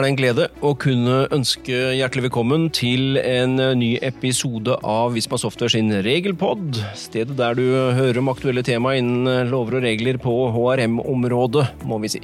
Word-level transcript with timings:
er 0.00 0.06
det 0.06 0.10
en 0.14 0.16
glede 0.16 0.44
å 0.64 0.70
kunne 0.80 1.16
ønske 1.34 1.76
hjertelig 1.98 2.30
velkommen 2.30 2.62
til 2.72 3.18
en 3.20 3.58
ny 3.76 3.90
episode 4.06 4.78
av 4.86 5.12
Visma 5.12 5.36
Software 5.36 5.74
sin 5.74 5.92
Regelpod. 6.06 6.78
Stedet 6.96 7.36
der 7.36 7.58
du 7.58 7.66
hører 7.98 8.20
om 8.22 8.30
aktuelle 8.32 8.64
tema 8.64 8.94
innen 8.96 9.50
lover 9.52 9.76
og 9.76 9.84
regler 9.84 10.16
på 10.22 10.32
HRM-området, 10.54 11.66
må 11.84 11.98
vi 12.00 12.12
si. 12.14 12.22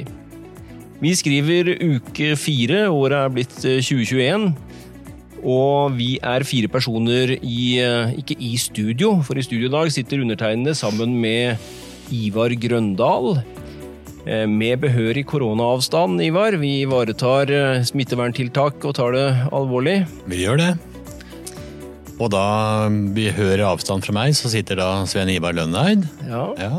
Vi 1.02 1.12
skriver 1.20 1.75
uke 1.83 2.33
fire, 2.41 2.87
året 2.89 3.19
er 3.19 3.34
blitt 3.34 3.59
2021. 3.61 4.48
Og 5.45 5.93
vi 5.98 6.15
er 6.24 6.48
fire 6.48 6.73
personer 6.73 7.34
i 7.37 7.77
Ikke 8.16 8.38
i 8.41 8.55
studio, 8.56 9.19
for 9.20 9.37
i 9.37 9.45
studio 9.45 9.69
i 9.69 9.77
dag 9.77 9.93
sitter 9.93 10.24
undertegnede 10.24 10.73
sammen 10.79 11.12
med 11.20 11.61
Ivar 12.09 12.56
Grøndal. 12.56 13.34
Eh, 14.27 14.43
med 14.51 14.80
behørig 14.83 15.23
koronaavstand, 15.30 16.19
Ivar. 16.23 16.57
Vi 16.59 16.80
ivaretar 16.83 17.51
eh, 17.55 17.84
smitteverntiltak 17.87 18.83
og 18.83 18.97
tar 18.98 19.15
det 19.15 19.27
alvorlig. 19.55 20.01
Vi 20.27 20.41
gjør 20.43 20.59
det. 20.59 20.71
Og 22.17 22.33
da 22.33 22.47
vi 23.15 23.29
hører 23.31 23.69
avstand 23.69 24.03
fra 24.03 24.17
meg, 24.17 24.34
så 24.34 24.51
sitter 24.51 24.81
da 24.81 24.89
Sven 25.07 25.31
Ivar 25.31 25.55
Lønneid. 25.55 26.09
Ja. 26.27 26.48
ja. 26.59 26.73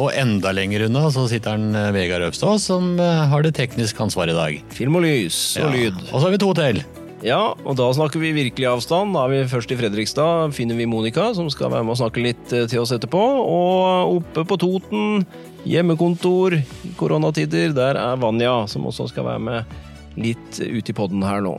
Og 0.00 0.10
enda 0.16 0.50
lenger 0.56 0.88
unna 0.88 1.04
så 1.14 1.28
sitter 1.30 1.54
han 1.54 1.78
eh, 1.78 1.92
Vegard 1.94 2.26
Øvstad, 2.26 2.58
som 2.64 2.96
har 2.98 3.46
det 3.46 3.54
tekniske 3.60 4.02
ansvaret 4.02 4.34
i 4.34 4.40
dag. 4.40 4.64
Film 4.74 4.98
og 4.98 5.06
lys 5.06 5.38
og 5.60 5.68
ja. 5.68 5.76
lyd. 5.76 6.02
Og 6.10 6.16
så 6.16 6.24
har 6.26 6.34
vi 6.34 6.42
to 6.42 6.50
til. 6.58 6.82
Ja, 7.20 7.52
og 7.52 7.76
da 7.76 7.86
snakker 7.92 8.22
vi 8.22 8.32
virkelig 8.32 8.68
avstand. 8.70 9.12
Da 9.12 9.26
er 9.26 9.32
vi 9.34 9.50
først 9.50 9.72
i 9.74 9.76
Fredrikstad. 9.76 10.54
Finner 10.56 10.78
vi 10.78 10.88
Monica, 10.88 11.26
som 11.36 11.50
skal 11.52 11.72
være 11.72 11.84
med 11.84 11.92
og 11.92 12.00
snakke 12.00 12.24
litt 12.24 12.42
til 12.48 12.80
oss 12.80 12.94
etterpå. 12.96 13.20
Og 13.44 14.16
oppe 14.16 14.46
på 14.48 14.58
Toten 14.60 15.24
Hjemmekontor, 15.68 16.56
koronatider, 16.96 17.74
der 17.76 18.00
er 18.00 18.20
Vanja, 18.20 18.54
som 18.72 18.88
også 18.88 19.10
skal 19.10 19.28
være 19.28 19.44
med 19.50 19.80
litt 20.20 20.60
ute 20.60 20.92
i 20.92 20.96
podden 20.96 21.24
her 21.26 21.44
nå. 21.44 21.58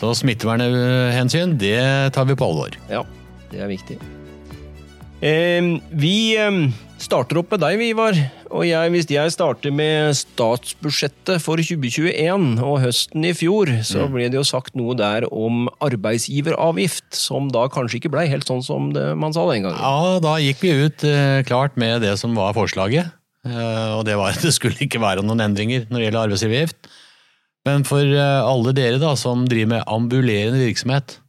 Så 0.00 0.12
smittevernhensyn, 0.20 1.56
det 1.60 1.80
tar 2.16 2.28
vi 2.28 2.36
på 2.36 2.50
alvor. 2.52 2.76
Ja, 2.92 3.02
det 3.52 3.64
er 3.64 3.72
viktig. 3.72 3.96
Eh, 5.20 5.72
vi 6.00 6.14
eh, 6.40 6.60
starter 7.00 7.40
opp 7.40 7.56
med 7.56 7.64
deg, 7.64 7.88
Ivar. 7.88 8.20
Og 8.50 8.64
jeg, 8.66 8.90
hvis 8.90 9.06
jeg 9.12 9.30
starter 9.30 9.70
med 9.74 10.16
statsbudsjettet 10.18 11.38
for 11.42 11.60
2021 11.62 12.58
og 12.66 12.80
høsten 12.82 13.26
i 13.28 13.32
fjor, 13.36 13.70
så 13.86 14.04
mm. 14.04 14.14
ble 14.16 14.26
det 14.32 14.40
jo 14.40 14.46
sagt 14.46 14.74
noe 14.78 14.96
der 14.98 15.26
om 15.30 15.68
arbeidsgiveravgift, 15.86 17.12
som 17.14 17.50
da 17.54 17.68
kanskje 17.70 18.00
ikke 18.00 18.12
blei 18.16 18.26
helt 18.30 18.50
sånn 18.50 18.64
som 18.66 18.90
det 18.96 19.12
man 19.20 19.36
sa 19.36 19.46
den 19.52 19.68
gangen. 19.68 19.78
Ja, 19.78 20.18
da 20.24 20.34
gikk 20.42 20.64
vi 20.64 20.74
ut 20.82 21.06
eh, 21.06 21.42
klart 21.46 21.78
med 21.80 22.02
det 22.02 22.16
som 22.18 22.34
var 22.38 22.56
forslaget. 22.58 23.14
Eh, 23.46 23.90
og 23.94 24.02
det 24.08 24.18
var 24.18 24.34
at 24.34 24.42
det 24.42 24.52
skulle 24.56 24.82
ikke 24.82 25.02
være 25.02 25.22
noen 25.24 25.46
endringer 25.46 25.86
når 25.86 25.96
det 25.96 26.08
gjelder 26.08 26.22
arbeidsgiveravgift. 26.26 26.94
Men 27.68 27.86
for 27.86 28.02
eh, 28.02 28.40
alle 28.42 28.74
dere 28.74 28.98
da, 28.98 29.14
som 29.20 29.46
driver 29.46 29.76
med 29.76 29.86
ambulerende 29.86 30.64
virksomhet, 30.64 31.20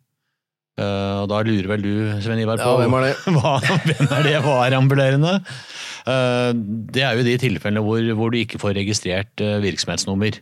og 0.82 1.28
da 1.30 1.44
lurer 1.46 1.68
vel 1.70 1.84
du, 1.84 1.92
Svein 2.24 2.40
Ivar, 2.42 2.58
på 2.58 2.66
ja, 2.66 2.78
hvem 2.80 2.96
er 2.98 3.04
det? 3.06 3.12
Hva, 3.36 3.52
hvem 3.62 4.08
er 4.16 4.24
det 4.26 4.38
hva 4.42 4.56
er 4.66 4.74
ambulerende? 4.80 5.34
Det 6.06 7.04
er 7.06 7.18
jo 7.18 7.26
de 7.28 7.36
tilfellene 7.42 7.84
hvor, 7.86 8.02
hvor, 8.18 8.32
du 8.34 8.40
ikke 8.40 8.62
får 8.62 8.78
registrert 8.80 9.44
virksomhetsnummer. 9.64 10.40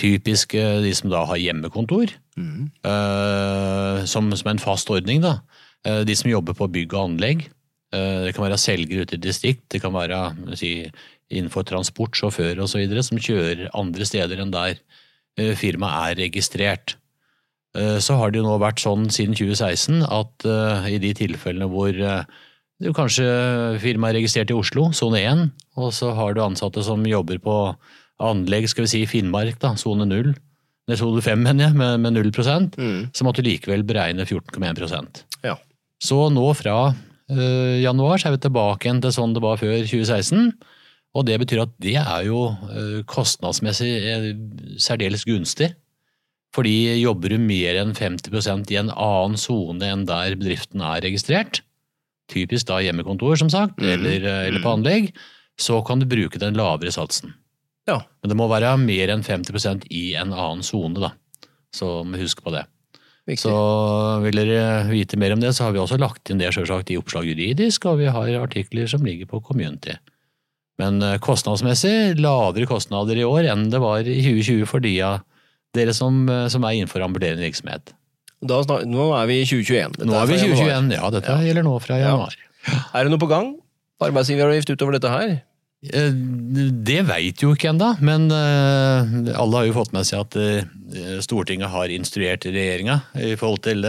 Typisk 0.00 0.52
de 0.56 0.92
som 0.96 1.10
da 1.12 1.22
har 1.28 1.40
hjemmekontor, 1.40 2.12
mm. 2.36 2.68
som, 4.08 4.28
som 4.36 4.52
en 4.52 4.62
fast 4.62 4.92
ordning. 4.92 5.24
da. 5.24 5.38
De 6.04 6.16
som 6.16 6.30
jobber 6.30 6.56
på 6.56 6.68
bygg 6.72 6.94
og 6.94 7.08
anlegg. 7.08 7.48
Eh, 7.90 8.26
det 8.26 8.34
kan 8.36 8.46
være 8.46 8.60
selgere 8.60 9.04
ute 9.04 9.16
i 9.18 9.22
distrikt, 9.22 9.64
det 9.72 9.80
kan 9.82 9.94
være 9.94 10.20
si, 10.58 10.86
innenfor 11.30 11.66
transport, 11.66 12.14
sjåfører 12.14 12.62
osv. 12.62 12.84
som 13.02 13.18
kjører 13.18 13.70
andre 13.74 14.06
steder 14.06 14.42
enn 14.42 14.54
der 14.54 14.76
eh, 15.38 15.56
firmaet 15.58 16.12
er 16.12 16.20
registrert. 16.26 16.94
Eh, 17.74 17.98
så 17.98 18.18
har 18.18 18.30
det 18.30 18.40
jo 18.40 18.46
nå 18.46 18.60
vært 18.62 18.82
sånn 18.82 19.08
siden 19.10 19.34
2016 19.34 20.06
at 20.06 20.46
i 20.90 21.02
de 21.02 21.12
tilfellene 21.18 21.70
hvor 21.70 21.98
du 22.80 22.90
kanskje 22.96 23.26
firmaet 23.82 24.14
er 24.14 24.20
registrert 24.20 24.52
i 24.52 24.56
Oslo, 24.56 24.88
sone 24.96 25.20
1, 25.20 25.48
og 25.80 25.90
så 25.96 26.14
har 26.16 26.36
du 26.36 26.44
ansatte 26.44 26.84
som 26.86 27.04
jobber 27.06 27.40
på 27.44 27.56
anlegg, 28.20 28.68
skal 28.68 28.86
vi 28.86 28.92
si 28.92 29.02
Finnmark, 29.08 29.60
da, 29.62 29.74
sone 29.80 30.08
0, 30.08 30.32
eller 30.88 30.98
sone 30.98 31.22
5 31.24 31.44
mener 31.44 31.68
jeg, 31.68 31.76
med, 31.76 32.00
med 32.02 32.16
0 32.18 32.32
mm. 32.32 33.12
så 33.14 33.26
måtte 33.26 33.44
du 33.44 33.48
likevel 33.48 33.84
beregne 33.86 34.26
14,1% 34.26 35.22
ja. 35.46 35.54
Så 36.00 36.16
nå 36.32 36.46
fra 36.56 36.90
Eh, 37.30 37.78
januar 37.84 38.18
så 38.18 38.28
er 38.28 38.34
vi 38.34 38.42
tilbake 38.42 38.88
igjen 38.88 39.00
til 39.04 39.14
sånn 39.14 39.34
det 39.36 39.42
var 39.44 39.60
før 39.60 39.76
2016. 39.84 40.50
Og 41.18 41.26
det 41.26 41.38
betyr 41.42 41.64
at 41.64 41.72
det 41.82 41.96
er 41.98 42.26
jo 42.26 42.42
eh, 42.70 43.00
kostnadsmessig 43.10 43.90
er, 44.12 44.28
særdeles 44.82 45.26
gunstig. 45.28 45.72
Fordi 46.54 46.98
jobber 46.98 47.30
du 47.30 47.38
mer 47.42 47.78
enn 47.78 47.94
50% 47.94 48.72
i 48.74 48.78
en 48.80 48.90
annen 48.90 49.38
sone 49.38 49.86
enn 49.86 50.06
der 50.08 50.34
bedriften 50.38 50.82
er 50.82 51.02
registrert, 51.04 51.62
typisk 52.30 52.68
da 52.70 52.80
hjemmekontor 52.84 53.38
som 53.40 53.50
sagt, 53.52 53.78
mm. 53.80 53.92
eller, 53.96 54.26
eller, 54.48 54.62
på 54.64 54.74
anlegg, 54.78 55.12
så 55.60 55.80
kan 55.86 56.00
du 56.00 56.08
bruke 56.08 56.40
den 56.40 56.58
lavere 56.58 56.92
satsen. 56.94 57.34
Ja. 57.88 58.00
Men 58.22 58.32
det 58.32 58.38
må 58.38 58.48
være 58.50 58.76
mer 58.80 59.12
enn 59.12 59.24
50% 59.26 59.88
i 59.90 60.12
en 60.20 60.34
annen 60.34 60.64
sone, 60.66 61.00
da. 61.02 61.14
Så 61.74 62.00
husk 62.04 62.42
på 62.44 62.54
det. 62.54 62.64
Viktig. 63.28 63.44
Så 63.44 63.54
vil 64.24 64.40
dere 64.40 64.86
vite 64.88 65.18
mer 65.20 65.34
om 65.34 65.42
det, 65.42 65.52
så 65.54 65.66
har 65.66 65.74
vi 65.74 65.82
også 65.82 66.00
lagt 66.00 66.32
inn 66.32 66.40
det 66.40 66.50
selvsagt 66.56 66.90
i 66.90 66.98
Oppslag 66.98 67.28
juridisk, 67.28 67.86
og 67.86 68.00
vi 68.00 68.08
har 68.10 68.32
artikler 68.40 68.88
som 68.90 69.04
ligger 69.06 69.28
på 69.30 69.42
Community. 69.46 69.94
Men 70.80 71.02
eh, 71.04 71.18
kostnadsmessig 71.22 72.16
lavere 72.20 72.68
kostnader 72.68 73.18
i 73.20 73.26
år 73.26 73.50
enn 73.52 73.68
det 73.72 73.82
var 73.82 74.00
i 74.06 74.16
2020 74.24 74.68
for 74.70 74.82
de 74.84 74.94
av 75.04 75.20
dere 75.76 75.94
som, 75.96 76.22
eh, 76.28 76.48
som 76.52 76.64
er 76.64 76.78
innenfor 76.78 77.04
ambulerende 77.04 77.44
virksomhet. 77.44 77.92
Da, 78.40 78.62
nå 78.88 79.10
er 79.18 79.28
vi 79.28 79.42
i 79.42 79.46
2021. 79.48 79.98
Dette 79.98 80.08
nå 80.08 80.16
er 80.16 80.30
vi 80.30 80.38
i 80.38 80.42
2021, 80.46 80.94
ja. 80.96 81.12
Dette 81.12 81.36
ja. 81.36 81.46
gjelder 81.50 81.66
nå 81.66 81.76
fra 81.84 82.00
januar. 82.00 82.36
Ja. 82.64 82.80
Er 82.96 83.04
det 83.04 83.12
noe 83.12 83.20
på 83.20 83.28
gang? 83.28 83.54
Arbeidsgiveravgift 84.00 84.72
utover 84.72 84.96
dette 84.96 85.12
her? 85.12 85.38
Eh, 85.80 86.12
det 86.12 86.98
veit 87.08 87.40
jo 87.40 87.54
ikke 87.56 87.70
ennå, 87.70 87.94
men 88.04 88.26
eh, 88.36 89.30
alle 89.32 89.60
har 89.60 89.64
jo 89.64 89.76
fått 89.78 89.94
med 89.96 90.04
seg 90.04 90.26
at 90.26 90.36
eh, 90.36 91.20
Stortinget 91.24 91.72
har 91.72 91.92
instruert 91.92 92.44
regjeringa 92.44 92.98
i 93.16 93.32
forhold 93.40 93.62
til 93.64 93.86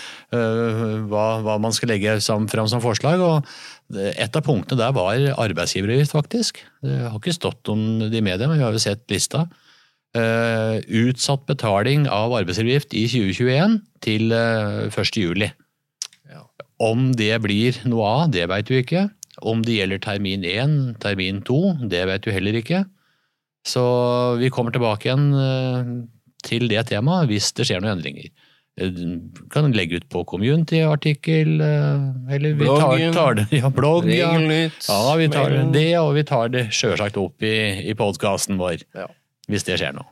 hva, 1.10 1.26
hva 1.44 1.56
man 1.60 1.76
skal 1.76 1.92
legge 1.92 2.16
fram 2.24 2.70
som 2.72 2.80
forslag. 2.84 3.20
og 3.20 3.98
Et 4.16 4.40
av 4.40 4.44
punktene 4.46 4.80
der 4.80 4.96
var 4.96 5.20
arbeidsgiveravgift, 5.44 6.16
faktisk. 6.16 6.62
Det 6.84 7.02
har 7.04 7.20
ikke 7.20 7.36
stått 7.36 7.72
om 7.72 7.84
det 8.06 8.16
i 8.16 8.24
media, 8.24 8.48
men 8.48 8.60
vi 8.60 8.64
har 8.64 8.76
jo 8.76 8.84
sett 8.86 9.04
lista. 9.12 9.44
Utsatt 10.16 11.46
betaling 11.48 12.06
av 12.08 12.34
arbeidsgiveravgift 12.38 12.96
i 12.96 13.04
2021 13.10 13.78
til 14.06 14.32
1. 14.32 15.18
juli. 15.20 15.50
Om 16.82 17.12
det 17.16 17.32
blir 17.44 17.78
noe 17.88 18.08
av, 18.08 18.26
det 18.34 18.48
veit 18.50 18.70
vi 18.70 18.82
ikke. 18.84 19.06
Om 19.44 19.62
det 19.64 19.78
gjelder 19.78 20.02
termin 20.04 20.44
1, 20.44 20.76
termin 21.00 21.40
2, 21.44 21.60
det 21.92 22.02
vet 22.08 22.24
du 22.24 22.32
heller 22.32 22.58
ikke. 22.60 22.84
Så 23.66 23.84
vi 24.40 24.50
kommer 24.52 24.74
tilbake 24.74 25.08
igjen 25.08 25.30
eh, 25.36 25.94
til 26.46 26.68
det 26.70 26.86
temaet 26.92 27.30
hvis 27.30 27.50
det 27.56 27.66
skjer 27.68 27.82
noen 27.82 27.96
endringer. 27.96 28.28
Du 28.76 29.40
kan 29.48 29.72
legge 29.72 30.02
ut 30.02 30.08
på 30.12 30.20
community-artikkel, 30.28 31.54
eller 31.64 32.58
vi 32.58 32.66
tar, 32.68 33.04
tar 33.16 33.38
det 33.38 33.46
ja, 33.56 33.70
blogg. 33.72 34.04
Ja. 34.12 34.34
ja, 34.36 35.14
vi 35.16 35.30
tar 35.32 35.56
det, 35.72 35.86
og 35.96 36.10
vi 36.18 36.24
tar 36.28 36.52
det 36.52 36.66
sjølsagt 36.76 37.16
opp 37.16 37.40
i, 37.40 37.56
i 37.88 37.96
podkasten 37.96 38.60
vår. 38.60 38.84
Ja. 38.92 39.08
Hvis 39.50 39.66
det 39.66 39.78
skjer 39.80 39.96
noe. 39.96 40.08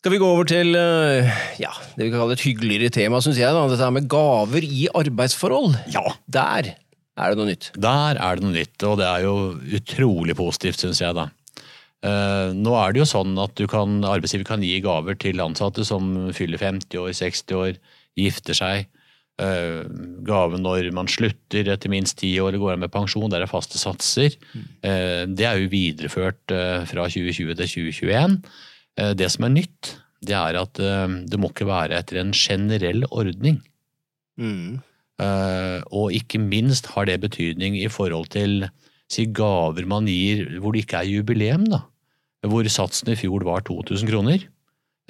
Skal 0.00 0.14
vi 0.14 0.20
gå 0.22 0.28
over 0.32 0.46
til 0.48 0.72
ja, 0.72 1.72
det 1.92 2.06
vi 2.06 2.08
kan 2.08 2.22
kalle 2.22 2.32
et 2.32 2.44
hyggeligere 2.46 2.88
tema, 2.94 3.18
syns 3.20 3.36
jeg. 3.36 3.52
da, 3.52 3.66
Dette 3.68 3.90
med 3.92 4.06
gaver 4.08 4.64
i 4.64 4.86
arbeidsforhold. 4.96 5.74
Ja. 5.92 6.14
Der 6.24 6.70
er 7.20 7.34
det 7.34 7.40
noe 7.40 7.50
nytt? 7.50 7.68
Der 7.76 8.16
er 8.16 8.38
det 8.38 8.46
noe 8.46 8.54
nytt, 8.54 8.78
og 8.88 8.96
det 9.00 9.08
er 9.08 9.26
jo 9.26 9.34
utrolig 9.76 10.36
positivt, 10.38 10.80
syns 10.80 11.02
jeg. 11.02 11.16
da. 11.18 11.28
Uh, 12.00 12.56
nå 12.56 12.72
er 12.80 12.94
det 12.94 13.02
jo 13.02 13.10
sånn 13.10 13.34
at 13.42 13.60
kan, 13.68 13.98
arbeidsgiver 14.08 14.46
kan 14.48 14.62
gi 14.64 14.78
gaver 14.80 15.18
til 15.20 15.42
ansatte 15.44 15.84
som 15.84 16.30
fyller 16.36 16.62
50 16.62 16.96
år, 17.02 17.12
60 17.18 17.58
år, 17.58 17.76
gifter 18.18 18.56
seg. 18.56 18.88
Uh, 19.40 19.84
gave 20.24 20.60
når 20.60 20.90
man 20.96 21.08
slutter 21.08 21.68
etter 21.72 21.92
minst 21.92 22.18
ti 22.20 22.34
år 22.40 22.52
eller 22.52 22.62
går 22.62 22.74
av 22.74 22.82
med 22.86 22.92
pensjon, 22.92 23.28
der 23.32 23.44
er 23.44 23.52
faste 23.52 23.80
satser. 23.80 24.36
Uh, 24.56 25.28
det 25.28 25.44
er 25.48 25.60
jo 25.60 25.72
videreført 25.72 26.40
fra 26.88 27.08
2020 27.12 27.52
til 27.60 27.72
2021. 27.76 28.40
det 28.96 29.28
som 29.32 29.46
er 29.46 29.52
nytt, 29.54 29.94
det 30.24 30.34
er 30.36 30.56
at 30.60 30.76
det 30.76 31.38
må 31.40 31.48
ikke 31.48 31.68
være 31.68 31.96
etter 32.00 32.18
en 32.20 32.32
generell 32.36 33.06
ordning. 33.08 33.60
Mm. 34.40 34.80
Eh, 35.20 35.78
og 35.92 36.14
ikke 36.16 36.40
minst 36.40 36.88
har 36.94 37.08
det 37.08 37.20
betydning 37.24 37.76
i 37.80 37.88
forhold 37.92 38.30
til 38.32 38.64
si, 39.10 39.26
gaver 39.26 39.86
man 39.88 40.08
gir 40.08 40.46
hvor 40.62 40.74
det 40.74 40.86
ikke 40.86 41.02
er 41.02 41.10
jubileum, 41.10 41.66
da. 41.68 41.84
Hvor 42.48 42.64
satsen 42.72 43.10
i 43.12 43.18
fjor 43.20 43.44
var 43.44 43.66
2000 43.66 44.08
kroner. 44.08 44.46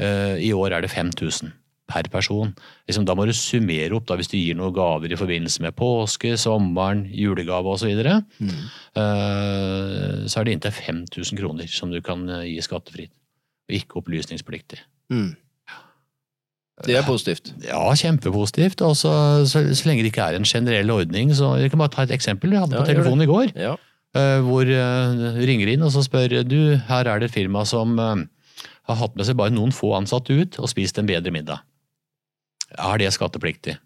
Eh, 0.02 0.36
I 0.48 0.52
år 0.56 0.74
er 0.74 0.82
det 0.82 0.90
5000 0.90 1.52
per 1.90 2.06
person. 2.10 2.52
Liksom, 2.88 3.04
da 3.06 3.14
må 3.18 3.26
du 3.26 3.34
summere 3.34 3.94
opp 3.94 4.06
da, 4.08 4.16
hvis 4.18 4.30
du 4.30 4.36
gir 4.38 4.58
noen 4.58 4.74
gaver 4.74 5.10
i 5.10 5.18
forbindelse 5.18 5.62
med 5.62 5.74
påske, 5.78 6.36
sommeren, 6.38 7.04
julegave 7.10 7.70
osv. 7.70 7.90
Så, 7.98 8.18
mm. 8.38 8.60
så 10.30 10.38
er 10.38 10.46
det 10.46 10.54
inntil 10.54 10.76
5000 10.76 11.40
kroner 11.42 11.70
som 11.70 11.90
du 11.90 11.98
kan 12.02 12.22
gi 12.46 12.60
skattefritt, 12.62 13.10
og 13.70 13.78
ikke 13.78 14.02
opplysningspliktig. 14.02 14.82
Mm. 15.14 15.36
Det 16.86 16.96
er 16.96 17.04
positivt. 17.04 17.52
Ja, 17.64 17.82
kjempepositivt. 17.94 18.80
Og 18.80 18.96
så, 18.96 19.12
så, 19.46 19.62
så, 19.74 19.88
lenge 19.88 20.04
det 20.04 20.14
ikke 20.14 20.24
er 20.32 20.38
en 20.38 20.48
generell 20.48 20.90
ordning. 20.90 21.34
så 21.36 21.54
Jeg 21.60 21.70
kan 21.70 21.78
bare 21.82 21.92
ta 21.92 22.02
et 22.06 22.14
eksempel. 22.16 22.52
Jeg 22.52 22.64
hadde 22.64 22.76
på 22.76 22.84
ja, 22.86 22.92
telefonen 22.94 23.26
i 23.26 23.30
går. 23.30 23.52
Ja. 23.56 23.76
Uh, 24.16 24.40
hvor 24.42 24.66
uh, 24.66 25.36
ringer 25.38 25.70
inn 25.70 25.84
og 25.86 25.92
så 25.94 26.02
spør 26.02 26.40
du, 26.42 26.74
her 26.88 27.06
er 27.06 27.20
det 27.20 27.28
et 27.28 27.36
firma 27.36 27.62
som 27.68 27.94
uh, 28.00 28.16
har 28.88 28.98
hatt 28.98 29.14
med 29.14 29.28
seg 29.28 29.36
bare 29.38 29.54
noen 29.54 29.70
få 29.70 29.92
ansatte 29.94 30.34
ut 30.34 30.58
og 30.58 30.72
spist 30.72 30.98
en 30.98 31.06
bedre 31.06 31.30
middag. 31.30 31.62
Er 32.74 32.98
det 32.98 33.12
skattepliktig? 33.14 33.76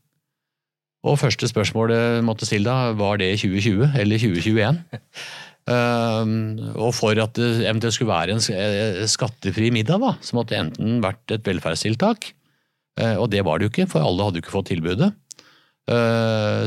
Og 1.05 1.19
første 1.21 1.49
spørsmålet 1.51 2.25
måtte 2.25 2.49
stille 2.49 2.71
da, 2.71 2.95
var 2.97 3.19
det 3.21 3.35
i 3.35 3.41
2020 3.43 3.99
eller 4.01 4.23
2021? 4.23 4.81
og 5.65 6.91
for 6.93 7.17
at 7.23 7.39
det 7.39 7.65
eventuelt 7.65 7.97
skulle 7.97 8.13
være 8.13 8.35
en 8.37 9.09
skattefri 9.09 9.71
middag, 9.73 10.03
da, 10.03 10.11
så 10.21 10.37
måtte 10.37 10.53
det 10.53 10.59
enten 10.61 10.99
vært 11.01 11.33
et 11.33 11.47
velferdstiltak, 11.49 12.27
og 13.17 13.25
det 13.33 13.41
var 13.49 13.59
det 13.59 13.67
jo 13.67 13.73
ikke, 13.73 13.87
for 13.89 14.05
alle 14.05 14.27
hadde 14.27 14.43
jo 14.43 14.45
ikke 14.45 14.53
fått 14.53 14.69
tilbudet. 14.75 15.09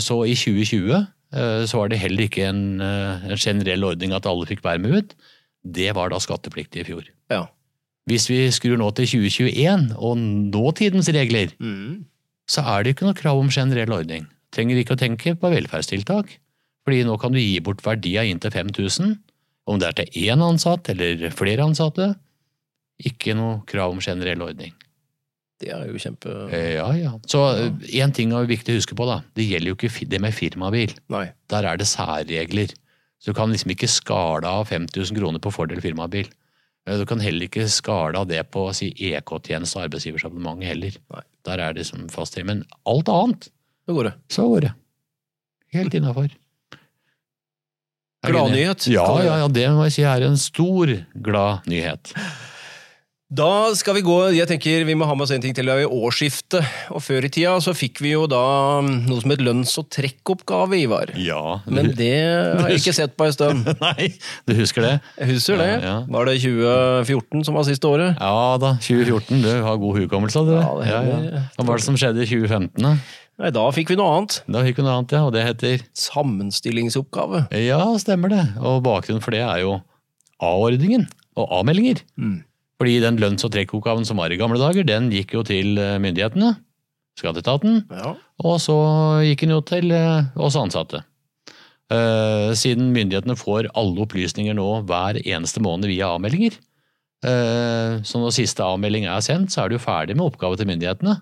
Så 0.01 0.17
i 0.25 0.33
2020 0.33 1.05
Eh, 1.35 1.63
så 1.67 1.81
var 1.81 1.91
det 1.91 1.99
heller 1.99 2.27
ikke 2.27 2.45
en, 2.47 2.79
eh, 2.79 3.27
en, 3.27 3.37
generell 3.37 3.83
ordning 3.83 4.13
at 4.15 4.25
alle 4.25 4.47
fikk 4.47 4.63
være 4.63 4.79
med 4.79 4.95
ut. 4.95 5.15
Det 5.63 5.93
var 5.95 6.09
da 6.09 6.19
skattepliktig 6.23 6.81
i 6.81 6.87
fjor. 6.87 7.03
Ja. 7.31 7.47
Hvis 8.07 8.29
vi 8.29 8.47
skrur 8.55 8.77
nå 8.79 8.87
til 8.95 9.07
2021 9.07 9.91
og 9.97 10.15
nåtidens 10.17 11.09
regler, 11.11 11.51
mm. 11.59 12.05
så 12.47 12.63
er 12.63 12.83
det 12.83 12.95
ikke 12.95 13.07
noe 13.09 13.17
krav 13.17 13.39
om 13.39 13.51
generell 13.51 13.91
ordning. 13.91 14.29
Trenger 14.55 14.79
ikke 14.79 14.95
å 14.95 15.01
tenke 15.01 15.35
på 15.35 15.51
velferdstiltak, 15.51 16.37
fordi 16.87 17.03
nå 17.03 17.17
kan 17.19 17.35
du 17.35 17.41
gi 17.41 17.59
bort 17.59 17.83
verdier 17.83 18.23
inntil 18.23 18.53
5000. 18.53 19.17
Om 19.67 19.79
det 19.81 19.89
er 19.89 19.95
til 19.97 20.29
én 20.31 20.39
ansatt 20.39 20.87
eller 20.93 21.27
flere 21.35 21.65
ansatte, 21.67 22.13
ikke 23.03 23.35
noe 23.35 23.59
krav 23.67 23.91
om 23.91 23.99
generell 23.99 24.45
ordning. 24.45 24.71
Det 25.59 25.73
er 25.73 25.89
jo 25.89 25.99
kjempe... 25.99 26.31
Eh, 26.53 26.77
ja, 26.77 26.87
ja. 26.95 27.11
Så 27.27 27.41
én 27.57 27.91
ja. 27.91 28.07
ting 28.13 28.31
er 28.31 28.47
viktig 28.47 28.71
å 28.71 28.79
huske 28.79 28.95
på. 28.95 29.07
da. 29.09 29.19
Det 29.35 29.43
gjelder 29.43 29.73
jo 29.73 29.77
ikke 29.77 30.07
det 30.07 30.21
med 30.23 30.35
firmabil. 30.37 30.93
Nei. 31.11 31.25
Der 31.51 31.67
er 31.67 31.81
det 31.81 31.89
særregler. 31.89 32.71
Så 33.19 33.33
du 33.33 33.37
kan 33.37 33.51
liksom 33.51 33.73
ikke 33.73 33.89
skale 33.89 34.47
av 34.47 34.69
5000 34.69 35.17
kroner 35.17 35.41
på 35.43 35.51
fordel 35.51 35.81
firmabil. 35.83 36.29
Eh, 36.87 36.97
du 37.01 37.03
kan 37.09 37.19
heller 37.23 37.49
ikke 37.49 37.67
skale 37.73 38.21
av 38.21 38.29
det 38.29 38.43
på 38.53 38.69
si, 38.77 38.93
EK-tjeneste 39.09 39.81
og 39.81 39.89
arbeidsgiversabonnement 39.89 40.63
heller. 40.69 40.95
Nei. 41.11 41.23
Der 41.49 41.63
er 41.63 41.75
det 41.75 41.87
som 41.89 42.07
fast 42.11 42.37
Men 42.45 42.63
alt 42.85 43.09
annet, 43.11 43.49
så 43.87 43.95
går 43.97 44.11
det. 44.11 44.17
Så 44.31 44.47
går 44.47 44.69
det. 44.69 44.75
Helt 45.73 45.93
innafor. 45.97 46.31
Gladnyhet. 48.33 48.89
Ja, 48.91 49.07
ja, 49.23 49.39
ja, 49.43 49.47
det 49.47 49.69
må 49.75 49.87
jeg 49.87 49.97
si 49.99 50.05
er 50.07 50.27
en 50.27 50.37
stor 50.41 50.93
glad 51.15 51.67
nyhet. 51.69 52.13
Da 53.27 53.75
skal 53.75 53.97
vi 53.97 54.03
gå 54.07 54.15
Jeg 54.31 54.47
tenker 54.47 54.85
vi 54.87 54.93
må 54.95 55.03
ha 55.03 55.11
med 55.17 55.25
oss 55.25 55.33
en 55.35 55.41
ting 55.43 55.51
til. 55.55 55.67
Jo 55.67 55.89
årsskiftet. 56.07 56.63
Og 56.95 57.03
før 57.03 57.25
i 57.27 57.31
tida 57.33 57.57
så 57.63 57.73
fikk 57.75 57.99
vi 57.99 58.13
jo 58.13 58.23
da 58.31 58.39
noe 58.79 59.19
som 59.19 59.33
het 59.33 59.43
lønns- 59.43 59.75
og 59.81 59.89
trekkoppgave, 59.91 60.79
Ivar. 60.79 61.11
Ja. 61.19 61.59
Men 61.67 61.91
det 61.97 62.13
har 62.15 62.71
jeg 62.71 62.79
ikke 62.79 62.95
sett 62.95 63.17
på 63.19 63.27
en 63.27 63.35
stund. 63.35 63.67
Nei, 63.83 64.13
du 64.47 64.55
husker 64.55 64.85
det? 64.87 64.93
Jeg 65.19 65.33
husker 65.33 65.59
det. 65.59 65.69
Ja, 65.75 65.83
ja. 65.83 65.97
Var 66.07 66.31
det 66.31 66.37
2014 66.45 67.43
som 67.49 67.59
var 67.59 67.67
siste 67.67 67.91
året? 67.91 68.15
Ja 68.15 68.55
da, 68.63 68.77
2014. 68.79 69.43
Du 69.43 69.51
har 69.67 69.83
god 69.83 69.99
hukommelse 70.05 70.47
det. 70.47 70.61
Ja, 70.63 70.73
det 70.79 70.87
ja, 70.87 71.45
Hva 71.57 71.67
var 71.67 71.81
det 71.81 71.89
som 71.89 71.99
skjedde 71.99 72.23
i 72.23 72.31
2015? 72.31 72.79
da? 72.79 72.95
Nei, 73.37 73.51
Da 73.53 73.67
fikk 73.73 73.91
vi 73.93 73.99
noe 73.99 74.15
annet. 74.15 74.39
Da 74.49 74.63
fikk 74.65 74.79
vi 74.79 74.85
noe 74.85 74.95
annet, 74.97 75.13
ja, 75.13 75.23
Og 75.27 75.33
det 75.35 75.45
heter? 75.45 75.85
Sammenstillingsoppgave. 75.93 77.45
Ja, 77.61 77.81
stemmer 78.01 78.33
det. 78.33 78.43
Og 78.57 78.81
bakgrunnen 78.85 79.21
for 79.21 79.35
det 79.35 79.43
er 79.45 79.61
jo 79.61 79.79
A-ordningen 80.41 81.07
og 81.37 81.51
A-meldinger. 81.59 82.01
Mm. 82.17 82.41
Fordi 82.77 82.99
den 83.01 83.17
lønns- 83.21 83.45
og 83.45 83.53
trekkoppgaven 83.53 84.05
som 84.05 84.17
var 84.21 84.33
i 84.33 84.37
gamle 84.37 84.59
dager, 84.61 84.85
den 84.85 85.09
gikk 85.13 85.33
jo 85.33 85.43
til 85.45 85.77
eh, 85.81 85.97
myndighetene, 86.01 86.53
skatteetaten, 87.17 87.79
ja. 87.89 88.13
og 88.45 88.59
så 88.61 88.77
gikk 89.25 89.45
den 89.45 89.55
jo 89.55 89.61
til 89.65 89.93
eh, 89.97 90.29
oss 90.37 90.57
ansatte. 90.59 91.01
Uh, 91.87 92.51
siden 92.51 92.89
myndighetene 92.91 93.37
får 93.39 93.69
alle 93.79 94.01
opplysninger 94.03 94.51
nå 94.57 94.65
hver 94.89 95.21
eneste 95.21 95.61
måned 95.63 95.87
via 95.87 96.09
avmeldinger, 96.17 96.57
uh, 97.23 98.03
så 98.03 98.19
når 98.19 98.35
siste 98.35 98.65
avmelding 98.65 99.07
er 99.07 99.23
sendt, 99.23 99.53
så 99.53 99.63
er 99.63 99.71
du 99.71 99.79
ferdig 99.79 100.17
med 100.19 100.27
oppgave 100.27 100.59
til 100.59 100.67
myndighetene. 100.67 101.15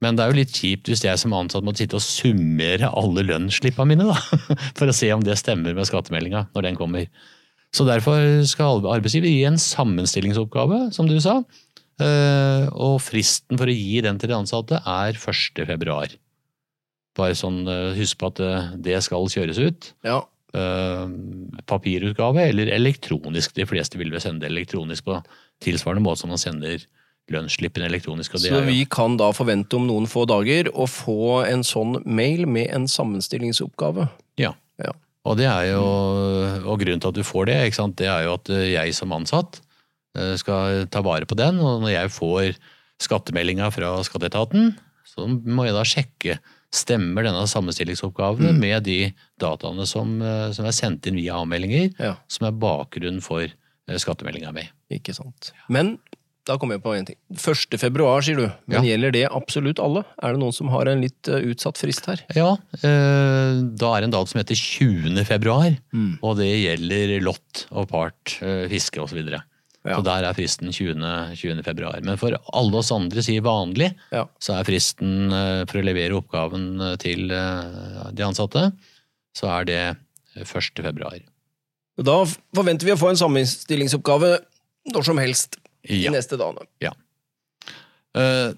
Men 0.00 0.16
det 0.16 0.24
er 0.24 0.32
jo 0.32 0.38
litt 0.38 0.54
kjipt 0.56 0.88
hvis 0.88 1.04
jeg 1.04 1.20
som 1.20 1.34
ansatt 1.36 1.64
må 1.66 1.74
sitte 1.76 1.98
og 1.98 2.04
summere 2.04 2.88
alle 2.96 3.24
lønnsslippene 3.28 3.92
mine, 3.92 4.08
da, 4.08 4.16
for 4.78 4.88
å 4.88 4.96
se 4.96 5.10
om 5.12 5.24
det 5.24 5.36
stemmer 5.40 5.76
med 5.76 5.88
skattemeldinga 5.88 6.46
når 6.54 6.68
den 6.68 6.78
kommer. 6.78 7.10
Så 7.76 7.84
derfor 7.86 8.40
skal 8.48 8.86
arbeidsgiver 8.90 9.30
gi 9.30 9.44
en 9.46 9.60
sammenstillingsoppgave, 9.60 10.88
som 10.96 11.06
du 11.06 11.18
sa. 11.22 11.38
Eh, 12.00 12.66
og 12.72 12.98
fristen 13.04 13.60
for 13.60 13.68
å 13.68 13.76
gi 13.76 14.00
den 14.04 14.18
til 14.18 14.32
de 14.32 14.38
ansatte 14.38 14.80
er 14.80 15.16
1. 15.18 15.64
februar. 15.68 16.12
Bare 17.18 17.36
sånn, 17.36 17.62
eh, 17.68 17.92
husk 17.98 18.20
på 18.20 18.30
at 18.32 18.40
eh, 18.42 18.70
det 18.88 19.00
skal 19.04 19.28
kjøres 19.30 19.60
ut. 19.60 19.92
Ja. 20.06 20.22
Papirutgave 21.70 22.48
eller 22.48 22.72
elektronisk. 22.74 23.52
De 23.54 23.68
fleste 23.70 24.00
vil 24.00 24.10
vel 24.10 24.22
sende 24.24 24.48
elektronisk 24.48 25.06
på 25.06 25.20
tilsvarende 25.62 26.02
måte 26.02 26.24
som 26.24 26.32
man 26.32 26.42
sender 26.42 26.82
lønnsslippen 27.34 27.84
elektronisk. 27.86 28.36
Så 28.40 28.62
vi 28.66 28.82
kan 28.90 29.16
da 29.20 29.30
forvente 29.36 29.78
om 29.78 29.86
noen 29.88 30.08
få 30.10 30.26
dager 30.30 30.70
å 30.74 30.86
få 30.90 31.44
en 31.46 31.64
sånn 31.66 32.00
mail 32.04 32.46
med 32.50 32.70
en 32.74 32.88
sammenstillingsoppgave. 32.90 34.08
Ja. 34.40 34.52
ja. 34.82 34.94
Og, 35.24 35.38
det 35.40 35.48
er 35.50 35.70
jo, 35.72 35.82
og 36.64 36.80
grunnen 36.82 37.02
til 37.02 37.12
at 37.12 37.18
du 37.18 37.26
får 37.26 37.50
det, 37.50 37.58
det 38.00 38.08
er 38.10 38.26
jo 38.26 38.36
at 38.38 38.52
jeg 38.70 38.94
som 38.96 39.16
ansatt 39.16 39.60
eh, 40.18 40.36
skal 40.40 40.86
ta 40.90 41.04
vare 41.06 41.28
på 41.28 41.38
den. 41.38 41.60
Og 41.62 41.84
når 41.84 41.94
jeg 41.96 42.14
får 42.16 42.62
skattemeldinga 43.00 43.70
fra 43.74 43.96
skatteetaten, 44.06 44.74
så 45.08 45.26
må 45.28 45.66
jeg 45.66 45.76
da 45.76 45.84
sjekke 45.86 46.40
stemmer 46.70 47.26
denne 47.26 47.42
sammenstillingsoppgaven 47.50 48.52
mm. 48.54 48.60
med 48.62 48.84
de 48.86 48.98
dataene 49.42 49.86
som, 49.90 50.20
eh, 50.22 50.50
som, 50.54 50.68
er 50.68 50.76
sendt 50.76 51.08
inn 51.10 51.18
via 51.18 51.40
avmeldinger, 51.40 51.90
ja. 51.98 52.14
som 52.30 52.46
er 52.46 52.60
bakgrunnen 52.62 53.22
for 53.24 53.42
eh, 53.42 53.98
skattemeldinga 53.98 54.52
mi. 54.54 54.68
Ikke 54.94 55.14
sant. 55.16 55.50
Men 55.72 55.96
da 56.50 56.56
kommer 56.58 56.76
jeg 56.76 56.82
på 56.84 56.94
en 56.96 57.06
ting. 57.06 57.18
1. 57.36 57.76
februar, 57.78 58.24
sier 58.26 58.40
du. 58.40 58.46
Men 58.70 58.80
ja. 58.80 58.92
gjelder 58.92 59.14
det 59.14 59.22
absolutt 59.30 59.82
alle? 59.82 60.02
Er 60.18 60.34
det 60.34 60.42
noen 60.42 60.56
som 60.56 60.72
har 60.72 60.90
en 60.90 61.04
litt 61.04 61.30
uh, 61.30 61.38
utsatt 61.52 61.78
frist 61.78 62.08
her? 62.10 62.24
Ja, 62.36 62.56
eh, 62.80 63.60
da 63.78 63.92
er 63.94 64.02
det 64.02 64.10
en 64.10 64.16
dag 64.16 64.26
som 64.30 64.40
heter 64.40 64.58
20. 64.58 65.22
februar. 65.28 65.78
Mm. 65.94 66.18
Og 66.26 66.36
det 66.40 66.50
gjelder 66.50 67.14
lott 67.22 67.64
og 67.70 67.86
part, 67.92 68.34
uh, 68.42 68.66
fiske 68.72 69.02
osv. 69.02 69.22
Så, 69.22 69.40
ja. 69.86 69.94
så 69.94 70.02
der 70.10 70.26
er 70.26 70.36
fristen 70.36 70.74
20. 70.74 70.98
20. 71.38 71.64
februar. 71.66 72.02
Men 72.06 72.18
for 72.20 72.34
alle 72.34 72.82
oss 72.82 72.92
andre 72.94 73.24
sier 73.24 73.46
vanlig, 73.46 73.92
ja. 74.10 74.26
så 74.42 74.58
er 74.58 74.68
fristen 74.68 75.32
for 75.70 75.80
å 75.80 75.86
levere 75.86 76.18
oppgaven 76.18 76.68
til 77.00 77.30
de 77.30 78.26
ansatte, 78.26 78.66
så 79.38 79.54
er 79.54 79.70
det 79.70 79.82
1. 80.42 80.82
februar. 80.82 81.20
Da 82.00 82.20
forventer 82.56 82.88
vi 82.88 82.94
å 82.94 83.00
få 83.00 83.12
en 83.12 83.20
sammenstillingsoppgave 83.20 84.38
når 84.94 85.06
som 85.06 85.20
helst 85.20 85.58
de 85.86 86.02
ja. 86.04 86.12
neste 86.12 86.38
dagene. 86.40 86.66
Ja. 86.82 86.92
Uh, 88.16 88.52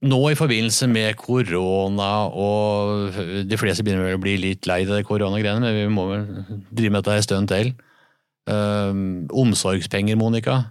nå 0.00 0.18
i 0.30 0.38
forbindelse 0.38 0.88
med 0.88 1.18
korona 1.20 2.08
og 2.32 3.18
De 3.44 3.58
fleste 3.60 3.84
begynner 3.84 4.06
vel 4.08 4.16
å 4.16 4.22
bli 4.22 4.38
litt 4.40 4.64
lei 4.68 4.80
av 4.86 5.02
koronagreiene, 5.04 5.60
men 5.60 5.76
vi 5.76 5.92
må 5.92 6.06
vel 6.08 6.26
drive 6.72 6.94
med 6.94 7.02
dette 7.02 7.18
en 7.20 7.26
stund 7.28 7.52
til. 7.52 7.72
Uh, 8.48 9.26
omsorgspenger, 9.36 10.18
Monica. 10.18 10.62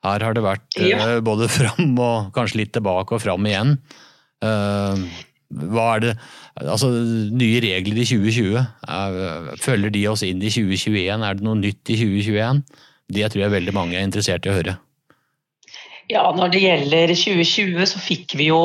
Her 0.00 0.24
har 0.24 0.36
det 0.36 0.44
vært 0.46 0.80
ja. 0.80 1.02
uh, 1.04 1.16
både 1.24 1.50
fram 1.52 1.92
og 2.00 2.30
kanskje 2.36 2.62
litt 2.62 2.72
tilbake 2.76 3.18
og 3.18 3.22
fram 3.22 3.48
igjen. 3.48 3.76
hva 4.40 5.84
er 5.94 6.00
det 6.00 6.12
Altså, 6.60 6.88
nye 7.36 7.60
regler 7.60 7.98
i 8.00 8.04
2020, 8.08 9.60
følger 9.60 9.92
de 9.92 10.06
oss 10.08 10.22
inn 10.24 10.40
i 10.40 10.50
2021? 10.52 11.24
Er 11.24 11.36
det 11.36 11.44
noe 11.44 11.56
nytt 11.56 11.92
i 11.92 11.96
2021? 12.00 12.62
Det 13.12 13.28
tror 13.28 13.44
jeg 13.44 13.54
veldig 13.54 13.74
mange 13.76 13.96
er 13.98 14.04
interessert 14.04 14.44
i 14.46 14.52
å 14.52 14.56
høre. 14.56 14.74
Ja, 16.10 16.24
Når 16.34 16.50
det 16.50 16.64
gjelder 16.64 17.12
2020, 17.14 17.86
så 17.86 18.02
fikk 18.02 18.34
vi 18.38 18.50
jo 18.50 18.62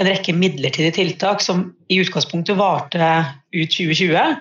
en 0.00 0.08
rekke 0.08 0.34
midlertidige 0.36 0.96
tiltak 0.96 1.42
som 1.44 1.70
i 1.92 2.00
utgangspunktet 2.02 2.58
varte 2.58 3.08
ut 3.52 3.72
2020. 3.72 4.36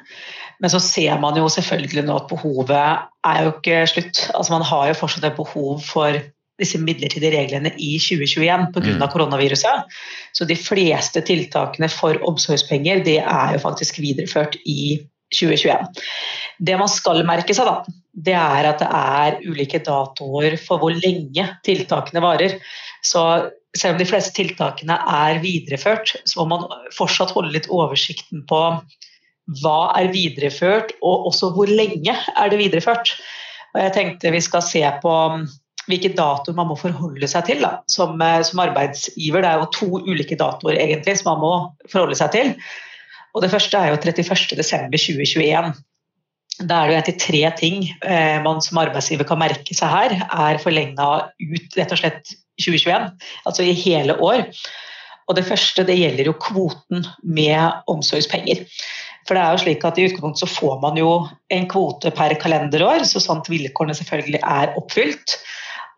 Men 0.62 0.74
så 0.74 0.80
ser 0.84 1.18
man 1.22 1.38
jo 1.40 1.48
selvfølgelig 1.52 2.06
nå 2.08 2.20
at 2.20 2.30
behovet 2.30 2.76
er 2.76 3.40
jo 3.46 3.56
ikke 3.56 3.82
slutt. 3.90 4.28
Altså 4.36 4.54
Man 4.54 4.68
har 4.68 4.92
jo 4.92 5.00
fortsatt 5.00 5.26
et 5.32 5.40
behov 5.40 5.82
for 5.86 6.20
disse 6.62 6.78
midlertidige 6.78 7.34
reglene 7.34 7.72
i 7.82 7.96
2021 7.98 8.68
pga. 8.76 8.94
Mm. 9.00 9.08
koronaviruset. 9.10 9.96
Så 10.38 10.46
de 10.46 10.60
fleste 10.60 11.24
tiltakene 11.26 11.90
for 11.90 12.20
omsorgspenger 12.28 13.02
det 13.08 13.18
er 13.24 13.56
jo 13.56 13.64
faktisk 13.64 14.00
videreført 14.04 14.60
i 14.66 15.00
2021. 15.34 15.88
Det 16.60 16.78
man 16.78 16.92
skal 16.92 17.24
merke 17.26 17.56
seg, 17.56 17.66
da, 17.66 18.01
det 18.12 18.36
er 18.36 18.68
at 18.68 18.82
det 18.82 18.90
er 18.92 19.38
ulike 19.48 19.80
datoer 19.86 20.58
for 20.60 20.82
hvor 20.82 20.96
lenge 20.96 21.46
tiltakene 21.66 22.24
varer. 22.24 22.58
Så 23.04 23.24
selv 23.78 23.96
om 23.96 24.02
de 24.02 24.08
fleste 24.10 24.36
tiltakene 24.36 24.98
er 25.00 25.40
videreført, 25.44 26.18
så 26.28 26.44
må 26.44 26.58
man 26.58 26.68
fortsatt 26.96 27.32
holde 27.36 27.54
litt 27.56 27.70
oversikten 27.72 28.44
på 28.50 28.62
hva 29.62 29.80
er 29.98 30.12
videreført, 30.14 30.94
og 31.02 31.32
også 31.32 31.52
hvor 31.56 31.72
lenge 31.72 32.14
er 32.14 32.52
det 32.52 32.60
videreført. 32.60 33.16
Og 33.74 33.82
jeg 33.86 33.94
tenkte 33.96 34.34
vi 34.36 34.44
skal 34.44 34.64
se 34.66 34.84
på 35.04 35.16
hvilke 35.90 36.12
datoer 36.14 36.56
man 36.56 36.70
må 36.70 36.78
forholde 36.80 37.28
seg 37.32 37.48
til 37.48 37.64
da, 37.64 37.78
som, 37.90 38.20
som, 38.46 38.64
arbeidsgiver. 38.64 39.44
Det 39.44 39.50
er 39.50 39.64
jo 39.64 39.72
to 39.76 39.90
ulike 40.04 40.38
datoer 40.40 40.80
egentlig 40.80 41.18
som 41.20 41.34
man 41.34 41.42
må 41.44 41.54
forholde 41.92 42.20
seg 42.20 42.36
til. 42.36 42.54
Og 43.32 43.44
Det 43.44 43.52
første 43.54 43.80
er 43.80 43.94
jo 43.94 44.02
31.12.2021. 44.04 45.72
Da 46.68 46.82
er 46.82 46.90
det 46.90 46.94
jo 46.94 47.02
etter 47.02 47.20
tre 47.22 47.42
ting 47.58 47.84
eh, 48.06 48.38
man 48.46 48.62
som 48.64 48.80
arbeidsgiver 48.82 49.28
kan 49.28 49.40
merke 49.42 49.76
seg 49.76 49.92
her, 49.92 50.16
er 50.30 50.62
forlenga 50.62 51.10
ut 51.42 51.78
rett 51.80 51.94
og 51.96 52.02
slett 52.02 52.34
2021, 52.62 53.08
altså 53.50 53.66
i 53.66 53.76
hele 53.78 54.18
år. 54.22 54.46
Og 55.30 55.38
Det 55.38 55.46
første 55.48 55.86
det 55.88 55.96
gjelder 55.96 56.28
jo 56.28 56.36
kvoten 56.42 57.06
med 57.24 57.88
omsorgspenger. 57.92 58.66
For 59.28 59.38
det 59.38 59.42
er 59.44 59.54
jo 59.54 59.62
slik 59.64 59.84
at 59.88 60.00
I 60.00 60.08
utgangspunktet 60.10 60.44
så 60.44 60.50
får 60.50 60.80
man 60.82 60.98
jo 61.00 61.12
en 61.54 61.68
kvote 61.72 62.12
per 62.16 62.36
kalenderår, 62.42 63.06
så 63.08 63.22
sant 63.24 63.50
vilkårene 63.52 63.96
selvfølgelig 63.96 64.42
er 64.42 64.74
oppfylt. 64.80 65.38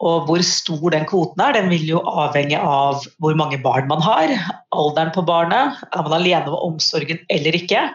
Og 0.03 0.27
hvor 0.27 0.41
stor 0.43 0.91
den 0.91 1.05
kvoten 1.07 1.41
er, 1.45 1.55
den 1.55 1.69
vil 1.71 1.85
jo 1.95 2.01
avhenge 2.03 2.59
av 2.59 3.05
hvor 3.23 3.37
mange 3.39 3.59
barn 3.63 3.87
man 3.87 4.03
har, 4.03 4.33
alderen 4.75 5.13
på 5.15 5.23
barnet, 5.25 5.79
er 5.93 6.03
man 6.03 6.17
alene 6.17 6.49
med 6.49 6.59
omsorgen 6.59 7.23
eller 7.31 7.55
ikke. 7.57 7.85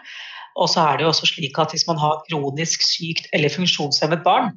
Og 0.59 0.69
så 0.71 0.83
er 0.83 0.99
det 0.99 1.05
jo 1.07 1.13
også 1.13 1.29
slik 1.29 1.57
at 1.61 1.73
hvis 1.73 1.87
man 1.87 1.99
har 2.01 2.19
kronisk 2.27 2.83
sykt 2.85 3.29
eller 3.35 3.53
funksjonshemmet 3.53 4.25
barn, 4.25 4.51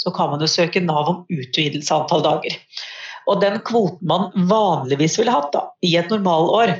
så 0.00 0.12
kan 0.14 0.30
man 0.32 0.42
jo 0.44 0.50
søke 0.50 0.82
Nav 0.84 1.08
om 1.08 1.22
utvidelse 1.32 1.94
av 1.94 2.04
antall 2.04 2.24
dager. 2.26 2.58
Og 3.26 3.40
den 3.42 3.58
kvoten 3.66 4.06
man 4.06 4.28
vanligvis 4.50 5.18
ville 5.18 5.34
hatt 5.34 5.50
da, 5.54 5.64
i 5.82 5.96
et 5.98 6.12
normalår, 6.12 6.76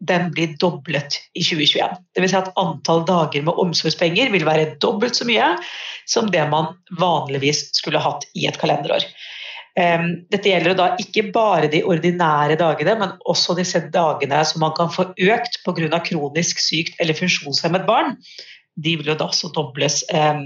den 0.00 0.30
blir 0.32 0.54
doblet 0.60 1.18
i 1.36 1.42
2021. 1.44 1.98
Dvs. 2.16 2.32
Si 2.32 2.38
at 2.38 2.52
antall 2.60 3.02
dager 3.08 3.44
med 3.44 3.58
omsorgspenger 3.60 4.32
vil 4.32 4.46
være 4.48 4.76
dobbelt 4.80 5.18
så 5.18 5.26
mye 5.28 5.50
som 6.08 6.30
det 6.32 6.46
man 6.50 6.72
vanligvis 7.00 7.66
skulle 7.76 8.00
hatt 8.00 8.24
i 8.32 8.46
et 8.48 8.56
kalenderår. 8.60 9.04
Dette 9.76 10.50
gjelder 10.50 10.74
da 10.76 10.86
ikke 11.00 11.28
bare 11.32 11.68
de 11.70 11.82
ordinære 11.86 12.56
dagene, 12.58 12.96
men 12.98 13.12
også 13.30 13.54
disse 13.58 13.78
dagene 13.94 14.40
som 14.44 14.64
man 14.64 14.74
kan 14.76 14.90
få 14.92 15.10
økt 15.14 15.60
pga. 15.64 16.00
kronisk 16.04 16.58
sykt 16.58 16.98
eller 16.98 17.14
funksjonshemmet 17.14 17.86
barn. 17.86 18.16
De 18.74 18.96
vil 18.98 19.12
jo 19.12 19.14
da 19.14 19.28
også 19.30 19.52
dobles 19.54 20.02
eh, 20.10 20.42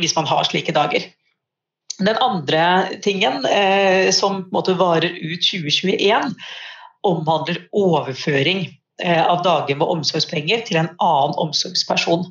hvis 0.00 0.16
man 0.16 0.26
har 0.26 0.44
slike 0.48 0.74
dager. 0.74 1.06
Den 1.96 2.18
andre 2.20 2.98
tingen 3.04 3.46
eh, 3.48 4.10
som 4.12 4.44
varer 4.52 5.08
ut 5.16 5.40
2021, 5.40 6.34
omhandler 7.06 7.62
overføring 7.72 8.66
av 9.04 9.42
dager 9.44 9.76
med 9.76 9.90
omsorgspenger 9.92 10.62
til 10.64 10.78
en 10.80 10.88
annen 11.04 11.34
omsorgsperson. 11.42 12.22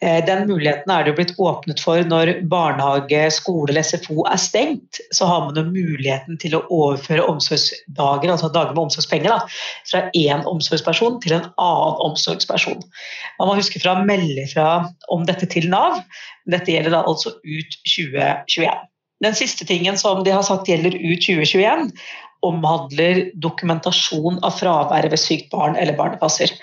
Eh, 0.00 0.24
den 0.24 0.46
muligheten 0.48 0.88
er 0.92 1.04
det 1.04 1.12
jo 1.12 1.16
blitt 1.18 1.32
åpnet 1.36 1.80
for 1.84 2.00
når 2.08 2.32
barnehage, 2.48 3.26
skole 3.36 3.68
eller 3.68 3.84
SFO 3.84 4.24
er 4.24 4.40
stengt. 4.40 5.00
Så 5.12 5.28
har 5.28 5.44
man 5.44 5.58
jo 5.60 5.66
muligheten 5.68 6.40
til 6.40 6.56
å 6.56 6.62
overføre 6.72 7.26
omsorgsdager, 7.28 8.32
altså 8.32 8.48
dager 8.54 8.72
med 8.72 8.86
omsorgspenger, 8.86 9.34
da, 9.34 9.60
fra 9.90 10.06
én 10.16 10.46
omsorgsperson 10.48 11.20
til 11.20 11.36
en 11.36 11.50
annen 11.60 12.00
omsorgsperson. 12.08 12.80
Man 13.36 13.50
må 13.50 13.58
huske 13.60 13.82
fra 13.82 13.98
å 13.98 14.06
melde 14.08 14.46
fra 14.54 14.70
om 15.12 15.26
dette 15.28 15.50
til 15.52 15.68
Nav. 15.72 16.00
Dette 16.48 16.72
gjelder 16.72 16.96
da 16.96 17.04
altså 17.04 17.36
ut 17.44 17.76
2021. 17.84 18.89
Den 19.24 19.36
siste 19.36 19.66
tingen 19.68 19.98
som 20.00 20.22
de 20.24 20.32
har 20.32 20.44
sagt 20.46 20.68
gjelder 20.70 20.96
ut 20.96 21.24
2021, 21.26 21.90
omhandler 22.46 23.26
dokumentasjon 23.36 24.38
av 24.46 24.56
fraværet 24.56 25.12
ved 25.12 25.20
sykt 25.20 25.50
barn 25.52 25.76
eller 25.76 25.98
barnepasser. 25.98 26.54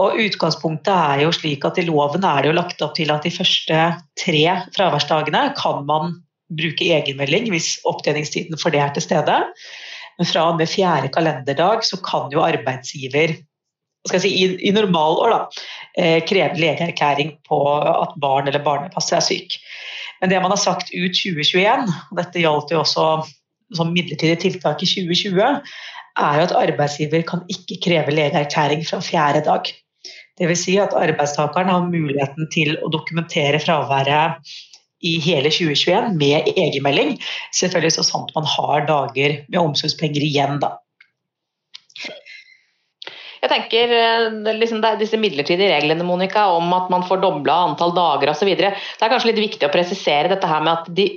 Og 0.00 0.16
Utgangspunktet 0.22 0.94
er 0.94 1.26
jo 1.26 1.34
slik 1.36 1.64
at 1.68 1.78
i 1.80 1.84
loven 1.84 2.24
er 2.24 2.40
det 2.40 2.50
jo 2.50 2.56
lagt 2.56 2.80
opp 2.84 2.94
til 2.96 3.12
at 3.12 3.26
de 3.26 3.34
første 3.34 3.82
tre 4.22 4.42
fraværsdagene 4.76 5.42
kan 5.58 5.84
man 5.88 6.16
bruke 6.50 6.88
egenmelding 6.96 7.50
hvis 7.52 7.74
opptjeningstiden 7.86 8.58
for 8.58 8.72
det 8.72 8.80
er 8.80 8.94
til 8.96 9.04
stede. 9.04 9.36
Men 10.18 10.28
fra 10.28 10.48
og 10.50 10.58
med 10.60 10.72
fjerde 10.72 11.12
kalenderdag 11.12 11.84
så 11.86 12.00
kan 12.04 12.32
jo 12.32 12.42
arbeidsgiver 12.44 13.36
si, 14.08 14.30
i, 14.32 14.46
i 14.68 14.72
normalår 14.72 15.36
eh, 15.36 16.24
kreve 16.24 16.56
legeerklæring 16.60 17.36
på 17.48 17.60
at 17.76 18.16
barn 18.20 18.48
eller 18.48 18.64
barnepasser 18.64 19.20
er 19.20 19.24
syk. 19.24 19.60
Men 20.20 20.32
det 20.32 20.40
man 20.42 20.52
har 20.52 20.60
sagt 20.60 20.92
ut 20.92 21.14
2021, 21.16 21.86
og 22.10 22.18
dette 22.20 22.42
gjaldt 22.42 22.74
jo 22.74 22.82
også 22.82 23.06
som 23.76 23.92
midlertidig 23.94 24.40
tiltak 24.42 24.82
i 24.82 24.88
2020, 24.88 25.44
er 26.20 26.40
jo 26.40 26.46
at 26.48 26.56
arbeidsgiver 26.58 27.22
kan 27.28 27.44
ikke 27.52 27.78
kreve 27.84 28.14
legeerklæring 28.16 28.82
fra 28.86 29.00
fjerde 29.04 29.44
dag. 29.46 29.70
Dvs. 30.40 30.64
Si 30.64 30.76
at 30.80 30.96
arbeidstakeren 30.96 31.70
har 31.70 31.86
muligheten 31.86 32.48
til 32.52 32.76
å 32.80 32.90
dokumentere 32.92 33.60
fraværet 33.62 34.52
i 35.06 35.16
hele 35.22 35.52
2021 35.52 36.16
med 36.20 36.50
egenmelding. 36.56 37.16
Selvfølgelig 37.56 37.96
så 37.96 38.04
sant 38.08 38.32
man 38.36 38.48
har 38.48 38.86
dager 38.88 39.40
med 39.48 39.60
omsorgspenger 39.62 40.24
igjen, 40.26 40.60
da. 40.62 40.74
Jeg 43.50 43.64
tenker 43.64 43.94
eh, 43.96 44.54
liksom, 44.60 44.84
Disse 45.00 45.18
midlertidige 45.18 45.72
reglene 45.72 46.06
Monica, 46.06 46.46
om 46.54 46.70
at 46.76 46.90
man 46.92 47.02
får 47.06 47.22
dobla 47.24 47.56
antall 47.70 47.94
dager 47.96 48.30
osv. 48.30 48.52
Det 48.54 48.70
er 48.70 49.10
kanskje 49.10 49.32
litt 49.32 49.42
viktig 49.42 49.66
å 49.66 49.74
presisere 49.74 50.30
dette 50.30 50.50
her 50.50 50.62
med 50.62 50.76
at 50.78 50.94
de 50.94 51.10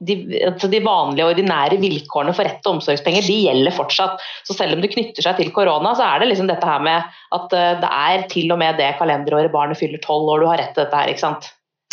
de, 0.00 0.14
altså 0.48 0.68
de, 0.72 0.80
vanlige, 0.80 1.28
ordinære 1.28 1.76
vilkårene 1.80 2.32
for 2.32 2.48
rett 2.48 2.62
til 2.64 2.72
omsorgspenger 2.72 3.26
de 3.26 3.36
gjelder 3.44 3.74
fortsatt. 3.76 4.22
Så 4.48 4.56
selv 4.56 4.76
om 4.76 4.84
det 4.84 4.92
knytter 4.94 5.26
seg 5.26 5.36
til 5.36 5.52
korona, 5.52 5.92
så 5.96 6.06
er 6.06 6.22
det 6.22 6.30
liksom 6.30 6.48
dette 6.48 6.66
her 6.66 6.80
med 6.84 7.18
at 7.36 7.56
eh, 7.56 7.72
det 7.82 7.90
er 8.00 8.26
til 8.32 8.54
og 8.54 8.62
med 8.62 8.80
det 8.80 8.94
kalenderåret 9.00 9.52
barnet 9.52 9.80
fyller 9.80 10.00
tolv 10.04 10.30
år 10.32 10.44
du 10.44 10.48
har 10.48 10.62
rett 10.62 10.72
til 10.72 10.86
dette 10.86 11.02
her. 11.02 11.12
ikke 11.12 11.26
sant? 11.26 11.50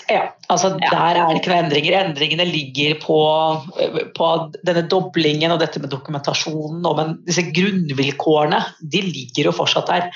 Ja, 0.08 0.22
altså 0.48 0.70
ja. 0.80 0.88
der 0.88 1.18
er 1.20 1.28
det 1.28 1.42
ikke 1.42 1.52
noen 1.52 1.66
endringer. 1.66 1.96
Endringene 2.00 2.46
ligger 2.48 2.96
på, 3.04 3.18
på, 4.16 4.28
denne 4.68 4.86
doblingen 4.88 5.52
og 5.52 5.60
dette 5.60 5.82
med 5.84 5.92
dokumentasjonen. 5.92 6.86
Og 6.88 6.96
men 7.00 7.16
disse 7.28 7.44
grunnvilkårene 7.52 8.62
de 8.94 9.02
ligger 9.04 9.50
jo 9.50 9.56
fortsatt 9.58 9.92
der. 9.92 10.08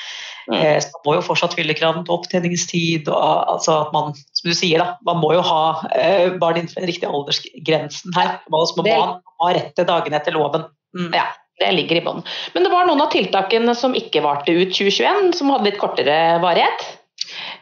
Mm. 0.47 0.55
Eh, 0.55 0.77
så 0.83 0.93
man 0.95 1.03
må 1.09 1.17
jo 1.17 1.25
fortsatt 1.27 1.57
fylle 1.57 1.75
kravene 1.77 2.07
til 2.07 2.15
opptjeningstid. 2.15 3.11
og 3.11 3.51
altså 3.57 3.81
at 3.81 3.91
man, 3.95 4.15
som 4.39 4.51
du 4.51 4.55
sier 4.57 4.83
da, 4.83 4.95
man 5.07 5.19
må 5.19 5.33
jo 5.35 5.43
ha 5.49 5.61
eh, 5.91 6.31
barn 6.39 6.61
innenfor 6.61 6.79
den 6.79 6.91
riktige 6.93 7.11
aldersgrensen 7.11 8.15
her. 8.15 8.39
Man 8.47 8.71
må 8.87 8.97
ha 9.43 9.51
rett 9.51 9.75
til 9.75 9.89
dagene 9.91 10.21
etter 10.21 10.37
loven. 10.37 10.69
Mm. 10.95 11.11
Ja, 11.19 11.27
det 11.59 11.75
ligger 11.75 11.99
i 11.99 12.05
bånn. 12.07 12.23
Men 12.55 12.63
det 12.63 12.71
var 12.71 12.87
noen 12.87 13.03
av 13.03 13.11
tiltakene 13.11 13.75
som 13.75 13.95
ikke 13.97 14.23
varte 14.23 14.55
ut 14.55 14.71
2021, 14.71 15.35
som 15.35 15.51
hadde 15.51 15.67
litt 15.67 15.83
kortere 15.83 16.17
varighet? 16.43 16.87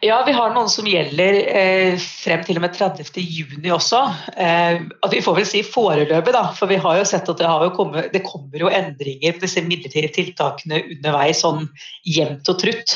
Ja, 0.01 0.21
vi 0.25 0.31
har 0.31 0.53
noen 0.55 0.69
som 0.71 0.87
gjelder 0.87 1.37
eh, 1.59 1.97
frem 1.99 2.43
til 2.47 2.55
og 2.55 2.63
med 2.63 2.75
30.6 2.77 3.65
også. 3.75 3.99
Eh, 4.39 4.77
at 4.79 5.11
vi 5.11 5.19
får 5.23 5.35
vel 5.35 5.47
si 5.49 5.63
foreløpig, 5.67 6.31
da. 6.35 6.45
For 6.55 6.71
vi 6.71 6.77
har 6.79 7.01
jo 7.01 7.07
sett 7.07 7.27
at 7.27 7.41
det, 7.41 7.49
jo 7.65 7.73
kommet, 7.75 8.07
det 8.13 8.23
kommer 8.23 8.63
jo 8.63 8.71
endringer 8.71 9.35
på 9.35 9.43
disse 9.43 9.63
midlertidige 9.65 10.13
tiltakene 10.15 10.79
underveis 10.95 11.43
sånn 11.43 11.67
jevnt 12.07 12.47
og 12.47 12.61
trutt. 12.61 12.95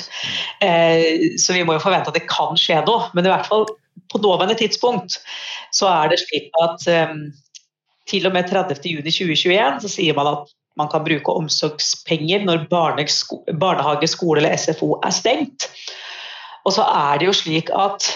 Eh, 0.64 1.36
så 1.44 1.58
vi 1.58 1.66
må 1.68 1.76
jo 1.76 1.84
forvente 1.84 2.14
at 2.14 2.20
det 2.20 2.30
kan 2.32 2.56
skje 2.60 2.80
noe. 2.88 3.10
Men 3.12 3.28
i 3.28 3.34
hvert 3.34 3.52
fall 3.52 3.68
på 4.14 4.22
nåværende 4.24 4.56
tidspunkt 4.62 5.20
så 5.76 5.90
er 5.92 6.14
det 6.14 6.22
slik 6.24 6.56
at 6.64 6.88
eh, 6.88 7.18
til 8.08 8.30
og 8.32 8.38
med 8.38 8.48
30.6.2021 8.48 9.84
så 9.84 9.92
sier 9.92 10.16
man 10.16 10.32
at 10.32 10.56
man 10.80 10.88
kan 10.90 11.04
bruke 11.06 11.36
omsorgspenger 11.36 12.48
når 12.48 12.64
barnehage, 12.72 14.10
skole 14.10 14.40
eller 14.40 14.56
SFO 14.56 14.96
er 15.04 15.14
stengt. 15.14 15.68
Og 16.64 16.76
så 16.76 16.86
er 16.88 17.20
det 17.20 17.28
jo 17.30 17.36
slik 17.36 17.72
at 17.76 18.08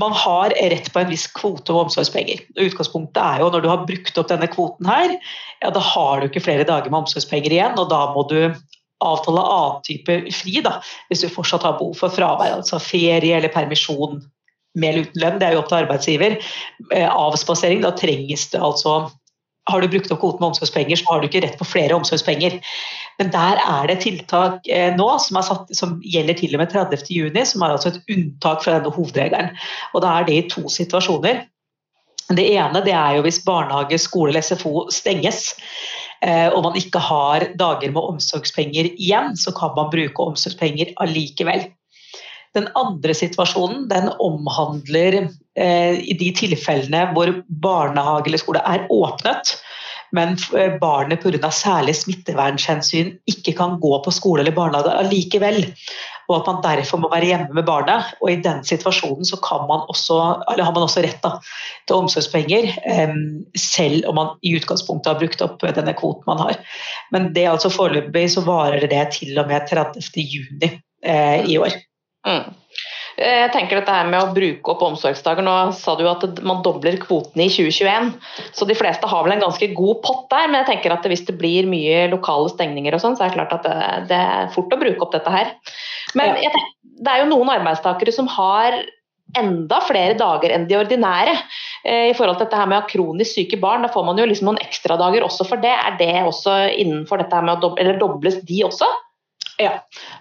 man 0.00 0.14
har 0.14 0.54
rett 0.54 0.92
på 0.92 1.00
en 1.00 1.10
viss 1.10 1.26
kvote 1.34 1.74
med 1.74 1.88
omsorgspenger. 1.88 2.44
Utgangspunktet 2.62 3.22
er 3.22 3.42
jo 3.42 3.48
når 3.50 3.64
du 3.64 3.70
har 3.72 3.86
brukt 3.88 4.18
opp 4.22 4.28
denne 4.30 4.46
kvoten 4.50 4.86
her, 4.86 5.16
ja 5.62 5.70
da 5.74 5.82
har 5.82 6.20
du 6.20 6.28
ikke 6.28 6.44
flere 6.44 6.66
dager 6.66 6.92
med 6.92 7.02
omsorgspenger 7.02 7.56
igjen, 7.56 7.78
og 7.78 7.90
da 7.90 8.04
må 8.14 8.22
du 8.30 8.38
avtale 9.00 9.42
annen 9.42 9.80
type 9.86 10.18
fri 10.36 10.60
da, 10.62 10.76
hvis 11.08 11.24
du 11.24 11.32
fortsatt 11.32 11.64
har 11.66 11.78
behov 11.80 11.96
for 11.98 12.14
fravær, 12.14 12.60
altså 12.60 12.78
ferie 12.82 13.38
eller 13.38 13.52
permisjon 13.52 14.20
med 14.78 14.92
eller 14.92 15.08
uten 15.08 15.22
lønn, 15.24 15.38
det 15.40 15.48
er 15.48 15.56
jo 15.56 15.62
opp 15.64 15.70
til 15.72 15.80
arbeidsgiver. 15.80 16.36
Eh, 16.94 17.08
avspasering, 17.08 17.80
da 17.82 17.90
trenges 17.96 18.46
det 18.52 18.60
altså 18.62 19.00
har 19.68 19.82
du 19.82 19.90
brukt 19.92 20.10
opp 20.12 20.22
kvoten 20.22 20.40
med 20.42 20.52
omsorgspenger, 20.52 20.98
så 20.98 21.06
har 21.10 21.20
du 21.20 21.28
ikke 21.28 21.42
rett 21.44 21.58
på 21.60 21.68
flere 21.68 21.96
omsorgspenger. 21.96 22.58
Men 23.20 23.32
der 23.34 23.60
er 23.60 23.88
det 23.90 24.00
tiltak 24.04 24.68
eh, 24.72 24.90
nå 24.96 25.08
som, 25.22 25.40
satt, 25.44 25.70
som, 25.76 25.98
gjelder 26.00 26.38
til 26.38 26.56
og 26.56 26.62
med 26.62 26.72
30.6, 26.72 27.38
som 27.52 27.64
er 27.64 27.76
altså 27.76 27.92
et 27.92 28.14
unntak 28.16 28.64
fra 28.64 28.78
denne 28.78 28.92
hovedregelen. 28.94 29.54
Og 29.94 30.04
da 30.04 30.16
er 30.16 30.28
det 30.28 30.36
i 30.38 30.46
to 30.52 30.64
situasjoner. 30.72 31.44
Det 32.30 32.46
ene 32.54 32.84
det 32.86 32.94
er 32.94 33.18
jo 33.18 33.24
hvis 33.26 33.42
barnehage, 33.44 33.98
skole 33.98 34.30
eller 34.30 34.46
SFO 34.46 34.86
stenges 34.94 35.56
eh, 36.22 36.46
og 36.46 36.62
man 36.68 36.78
ikke 36.78 37.02
har 37.02 37.48
dager 37.58 37.90
med 37.90 38.14
omsorgspenger 38.14 38.92
igjen, 38.94 39.34
så 39.36 39.52
kan 39.56 39.74
man 39.76 39.90
bruke 39.92 40.30
omsorgspenger 40.30 40.94
allikevel. 41.02 41.66
Den 42.56 42.66
andre 42.74 43.14
situasjonen 43.14 43.86
den 43.90 44.08
omhandler 44.18 45.20
eh, 45.20 45.98
i 46.02 46.16
de 46.18 46.30
tilfellene 46.34 47.06
hvor 47.14 47.30
barnehage 47.62 48.30
eller 48.30 48.42
skole 48.42 48.62
er 48.66 48.88
åpnet, 48.90 49.52
men 50.16 50.34
eh, 50.58 50.72
barnet 50.82 51.22
pga. 51.22 51.50
særlig 51.54 51.94
smittevernhensyn 52.00 53.12
ikke 53.30 53.54
kan 53.58 53.76
gå 53.82 53.92
på 54.02 54.14
skole 54.14 54.42
eller 54.42 54.56
barnehage 54.56 54.96
allikevel. 55.04 55.60
og 56.30 56.36
at 56.36 56.46
man 56.46 56.62
derfor 56.62 56.98
må 57.02 57.08
være 57.10 57.26
hjemme 57.26 57.54
med 57.54 57.66
barnet. 57.66 58.10
Og 58.22 58.30
i 58.30 58.36
den 58.42 58.62
situasjonen 58.66 59.26
så 59.26 59.38
man 59.66 59.82
også, 59.90 60.18
har 60.46 60.74
man 60.74 60.84
også 60.84 61.02
rett 61.02 61.18
da, 61.22 61.32
til 61.86 61.96
omsorgspenger, 61.96 62.70
selv 63.58 64.06
om 64.06 64.14
man 64.14 64.30
i 64.42 64.54
utgangspunktet 64.54 65.10
har 65.10 65.18
brukt 65.18 65.42
opp 65.42 65.66
denne 65.74 65.94
kvoten 65.98 66.30
man 66.30 66.38
har. 66.38 66.60
Men 67.10 67.32
det 67.34 67.48
altså 67.50 67.70
foreløpig 67.74 68.28
så 68.30 68.46
varer 68.46 68.86
det 68.86 69.08
til 69.18 69.42
og 69.42 69.50
med 69.50 69.66
30. 69.66 70.06
juni 70.22 70.70
eh, 71.02 71.50
i 71.50 71.58
år. 71.58 71.74
Mm. 72.26 72.52
Eh, 73.20 73.36
jeg 73.42 73.52
tenker 73.54 73.80
dette 73.80 73.94
her 73.94 74.08
med 74.08 74.20
å 74.22 74.34
bruke 74.36 74.72
opp 74.72 74.84
omsorgsdager, 74.86 75.44
Nå 75.44 75.54
sa 75.76 75.96
du 75.98 76.04
at 76.08 76.24
man 76.46 76.62
dobler 76.64 76.98
kvotene 77.02 77.46
i 77.46 77.52
2021, 77.52 78.12
så 78.56 78.68
de 78.68 78.76
fleste 78.78 79.08
har 79.10 79.26
vel 79.26 79.36
en 79.36 79.44
ganske 79.44 79.70
god 79.76 80.02
pott 80.04 80.28
der. 80.32 80.48
Men 80.48 80.62
jeg 80.62 80.70
tenker 80.74 80.96
at 80.96 81.08
hvis 81.08 81.26
det 81.28 81.36
blir 81.40 81.68
mye 81.70 82.06
lokale 82.12 82.52
stengninger, 82.52 82.96
og 82.96 83.04
sånn, 83.04 83.18
så 83.18 83.26
er 83.26 83.32
det 83.32 83.40
klart 83.40 83.58
at 83.58 83.66
det, 83.66 83.90
det, 84.12 84.22
er 84.36 84.54
fort 84.54 84.72
å 84.72 84.80
bruke 84.80 85.06
opp 85.06 85.16
dette 85.16 85.34
her. 85.34 85.52
Men 86.18 86.36
tenker, 86.38 86.64
det 87.00 87.12
er 87.12 87.22
jo 87.24 87.30
noen 87.32 87.52
arbeidstakere 87.58 88.14
som 88.14 88.28
har 88.30 88.80
enda 89.38 89.78
flere 89.86 90.16
dager 90.18 90.50
enn 90.54 90.66
de 90.66 90.78
ordinære. 90.78 91.36
Eh, 91.84 92.08
I 92.10 92.16
forhold 92.18 92.40
til 92.40 92.48
dette 92.48 92.58
her 92.58 92.70
med 92.70 92.80
å 92.80 92.82
ha 92.82 92.90
kronisk 92.90 93.36
syke 93.36 93.60
barn, 93.62 93.84
da 93.86 93.92
får 93.92 94.06
man 94.06 94.18
jo 94.18 94.26
liksom 94.28 94.50
noen 94.50 94.62
ekstradager 94.64 95.26
også 95.26 95.46
for 95.48 95.62
det. 95.62 95.72
Er 95.72 96.00
det 96.00 96.14
også 96.24 96.56
innenfor 96.72 97.22
dette 97.22 97.36
her 97.36 97.46
med 97.46 97.58
å 97.58 97.68
doble, 97.68 97.84
eller 97.84 98.00
dobles 98.00 98.40
de 98.48 98.64
også? 98.66 98.88
Ja, 99.60 99.74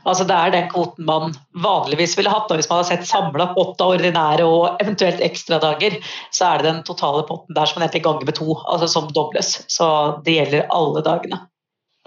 altså 0.04 0.26
det 0.28 0.36
er 0.36 0.52
den 0.52 0.68
kvoten 0.72 1.06
man 1.08 1.32
vanligvis 1.64 2.18
ville 2.20 2.32
hatt. 2.34 2.50
og 2.52 2.60
Hvis 2.60 2.68
man 2.72 2.82
har 2.82 2.90
sett 2.90 3.08
samla 3.08 3.52
pott 3.54 3.80
ordinære 3.84 4.44
og 4.48 4.82
eventuelt 4.84 5.24
ekstradager, 5.24 5.96
så 6.36 6.50
er 6.50 6.60
det 6.60 6.68
den 6.68 6.82
totale 6.88 7.24
potten 7.30 7.56
der 7.56 7.70
som 7.70 7.80
man 7.80 7.88
egentlig 7.88 8.04
ganger 8.08 8.28
med 8.28 8.38
to, 8.40 8.58
altså 8.68 8.90
som 8.92 9.08
dobles. 9.16 9.54
Så 9.72 9.88
det 10.26 10.36
gjelder 10.36 10.68
alle 10.76 11.06
dagene. 11.08 11.40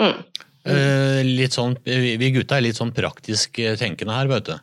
Mm. 0.03 0.21
Uh, 0.62 1.23
litt 1.27 1.57
sånn, 1.57 1.75
vi 1.87 2.31
gutta 2.37 2.61
er 2.61 2.67
litt 2.69 2.79
sånn 2.79 2.93
praktisk 2.95 3.59
eh, 3.59 3.75
tenkende 3.81 4.15
her, 4.15 4.29
vet 4.31 4.53
du. 4.53 4.55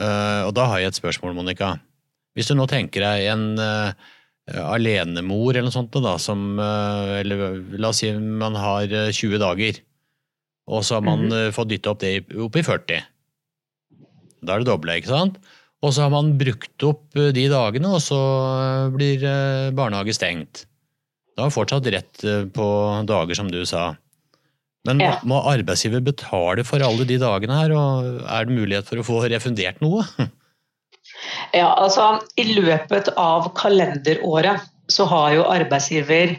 Uh, 0.00 0.46
og 0.46 0.54
da 0.56 0.70
har 0.70 0.80
jeg 0.80 0.94
et 0.94 1.02
spørsmål, 1.02 1.34
Monica. 1.36 1.74
Hvis 2.38 2.48
du 2.48 2.54
nå 2.54 2.64
tenker 2.70 3.02
deg 3.04 3.26
en 3.34 3.44
uh, 3.58 3.90
alenemor 4.70 5.52
eller 5.52 5.68
noe 5.68 5.74
sånt, 5.74 5.98
da, 6.02 6.14
som 6.18 6.58
Eller 6.58 7.60
la 7.78 7.90
oss 7.90 8.00
si 8.02 8.08
man 8.14 8.56
har 8.58 8.88
20 8.88 9.38
dager 9.42 9.76
og 10.68 10.84
så 10.84 10.98
har 10.98 11.06
man 11.06 11.26
mm 11.26 11.32
-hmm. 11.32 11.52
fått 11.52 11.68
dytta 11.68 11.90
opp 11.90 12.00
det 12.00 12.12
opp 12.36 12.56
i 12.56 12.62
40. 12.62 13.02
Da 14.42 14.54
er 14.54 14.58
det 14.58 14.66
doble, 14.66 14.96
ikke 14.96 15.08
sant? 15.14 15.38
Og 15.82 15.94
så 15.94 16.02
har 16.02 16.10
man 16.10 16.38
brukt 16.38 16.82
opp 16.82 17.16
eh, 17.16 17.32
de 17.32 17.48
dagene, 17.48 17.88
og 17.88 18.00
så 18.00 18.20
eh, 18.60 18.90
blir 18.90 19.72
barnehage 19.72 20.14
stengt. 20.14 20.66
Da 21.36 21.42
har 21.42 21.50
fortsatt 21.50 21.86
rett 21.86 22.52
på 22.52 22.66
dager, 23.06 23.34
som 23.34 23.48
du 23.50 23.64
sa. 23.64 23.96
Men 24.84 25.00
ja. 25.00 25.18
må 25.22 25.40
arbeidsgiver 25.44 26.00
betale 26.00 26.64
for 26.64 26.80
alle 26.80 27.04
de 27.04 27.18
dagene 27.20 27.56
her, 27.56 27.72
og 27.76 28.22
er 28.24 28.44
det 28.44 28.56
mulighet 28.56 28.88
for 28.88 29.00
å 29.00 29.04
få 29.04 29.24
refundert 29.28 29.80
noe? 29.80 30.04
Ja, 31.56 31.72
altså 31.74 32.20
I 32.38 32.44
løpet 32.54 33.10
av 33.18 33.50
kalenderåret 33.58 34.68
så 34.90 35.06
har 35.10 35.34
jo 35.34 35.46
arbeidsgiver 35.50 36.36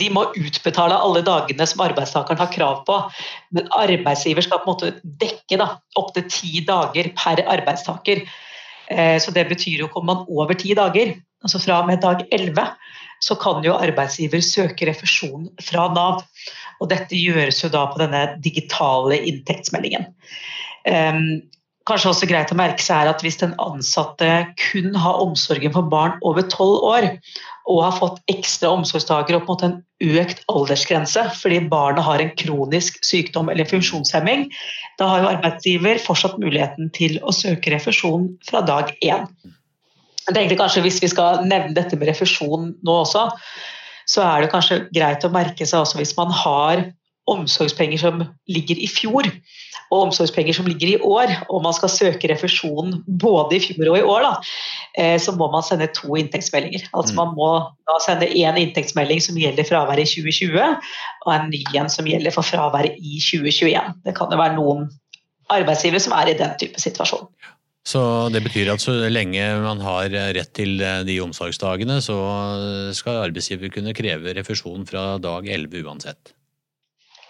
de 0.00 0.10
må 0.12 0.26
utbetale 0.38 0.96
alle 0.96 1.22
dagene 1.26 1.66
som 1.68 1.82
arbeidstakeren 1.84 2.40
har 2.40 2.52
krav 2.54 2.82
på. 2.88 2.98
Men 3.56 3.68
arbeidsgiver 3.76 4.46
skal 4.46 4.62
på 4.62 4.68
en 4.68 4.74
måte 4.74 5.16
dekke 5.22 5.60
opptil 6.00 6.26
ti 6.30 6.62
dager 6.66 7.10
per 7.18 7.42
arbeidstaker. 7.56 8.24
Eh, 8.90 9.16
så 9.22 9.34
det 9.34 9.48
betyr 9.50 9.84
jo 9.84 9.90
kommer 9.92 10.14
man 10.14 10.24
over 10.28 10.58
ti 10.58 10.74
dager, 10.74 11.14
altså 11.44 11.60
fra 11.62 11.82
og 11.82 11.90
med 11.90 12.02
dag 12.02 12.24
11, 12.34 12.66
så 13.20 13.36
kan 13.38 13.62
jo 13.64 13.76
arbeidsgiver 13.76 14.42
søke 14.44 14.88
refusjon 14.88 15.48
fra 15.62 15.86
Nav. 15.94 16.24
Og 16.80 16.90
dette 16.90 17.16
gjøres 17.16 17.60
jo 17.62 17.70
da 17.72 17.84
på 17.90 18.00
denne 18.00 18.24
digitale 18.40 19.20
inntektsmeldingen. 19.28 20.08
Um, 20.88 21.42
kanskje 21.88 22.12
også 22.12 22.28
greit 22.30 22.52
å 22.52 22.58
merke 22.58 22.82
seg 22.82 23.04
er 23.04 23.10
at 23.12 23.22
hvis 23.24 23.40
den 23.42 23.52
ansatte 23.60 24.28
kun 24.60 24.94
har 24.96 25.20
omsorgen 25.20 25.74
for 25.74 25.88
barn 25.92 26.16
over 26.26 26.46
tolv 26.52 26.86
år, 26.88 27.08
og 27.70 27.84
har 27.84 27.96
fått 27.96 28.18
ekstra 28.32 28.72
omsorgsdager 28.74 29.38
opp 29.38 29.46
mot 29.50 29.62
en 29.62 29.76
økt 30.02 30.42
aldersgrense 30.50 31.22
fordi 31.38 31.60
barnet 31.70 32.04
har 32.06 32.22
en 32.22 32.32
kronisk 32.40 32.98
sykdom 33.06 33.50
eller 33.52 33.68
funksjonshemming, 33.68 34.48
da 34.98 35.08
har 35.12 35.22
jo 35.22 35.30
arbeidsgiver 35.30 36.02
fortsatt 36.02 36.38
muligheten 36.42 36.90
til 36.96 37.18
å 37.22 37.34
søke 37.34 37.72
refusjon 37.74 38.28
fra 38.48 38.64
dag 38.66 38.90
én. 39.04 39.28
Jeg 40.26 40.36
tenkte 40.36 40.58
kanskje 40.60 40.82
Hvis 40.84 41.00
vi 41.02 41.10
skal 41.10 41.44
nevne 41.46 41.74
dette 41.74 41.96
med 41.98 42.10
refusjon 42.10 42.74
nå 42.86 42.96
også, 43.04 43.28
så 44.10 44.24
er 44.26 44.42
det 44.42 44.52
kanskje 44.52 44.84
greit 44.94 45.24
å 45.24 45.32
merke 45.32 45.66
seg 45.66 45.84
også 45.84 46.00
hvis 46.00 46.16
man 46.18 46.34
har 46.34 46.84
omsorgspenger 47.30 48.00
som 48.00 48.24
ligger 48.50 48.78
i 48.78 48.88
fjor, 48.90 49.28
og 49.90 50.06
omsorgspenger 50.06 50.54
som 50.54 50.68
ligger 50.70 50.92
i 50.92 50.98
år, 51.02 51.32
og 51.50 51.64
man 51.64 51.74
skal 51.74 51.90
søke 51.90 52.30
refusjon 52.30 53.00
både 53.20 53.58
i 53.58 53.62
fjor 53.64 53.90
og 53.90 53.98
i 53.98 54.04
år, 54.06 54.26
da, 54.26 54.32
eh, 55.02 55.16
så 55.22 55.34
må 55.34 55.50
man 55.50 55.66
sende 55.66 55.90
to 55.96 56.14
inntektsmeldinger. 56.18 56.86
Altså 56.94 57.16
Man 57.18 57.34
må 57.34 57.50
da 57.90 57.96
sende 58.04 58.30
én 58.30 58.58
inntektsmelding 58.60 59.22
som 59.24 59.38
gjelder 59.38 59.66
fraværet 59.66 60.06
i 60.06 60.22
2020, 60.22 60.76
og 61.26 61.32
en 61.34 61.50
ny 61.50 61.62
en 61.74 61.90
som 61.90 62.06
gjelder 62.06 62.34
for 62.34 62.46
fraværet 62.46 62.98
i 63.02 63.18
2021. 63.18 63.94
Det 64.06 64.14
kan 64.16 64.30
jo 64.30 64.38
være 64.38 64.58
noen 64.58 64.86
arbeidsgivere 65.50 66.02
som 66.02 66.14
er 66.14 66.30
i 66.30 66.38
den 66.38 66.54
type 66.60 66.78
situasjon. 66.78 67.26
Så 67.90 68.02
det 68.30 68.44
betyr 68.44 68.68
at 68.70 68.82
så 68.82 68.92
lenge 69.10 69.42
man 69.64 69.80
har 69.82 70.12
rett 70.36 70.52
til 70.54 70.76
de 70.78 71.16
omsorgsdagene, 71.24 71.96
så 72.04 72.14
skal 72.94 73.24
arbeidsgiver 73.24 73.72
kunne 73.72 73.96
kreve 73.96 74.36
refusjon 74.36 74.84
fra 74.86 75.16
dag 75.18 75.48
11 75.48 75.82
uansett? 75.88 76.36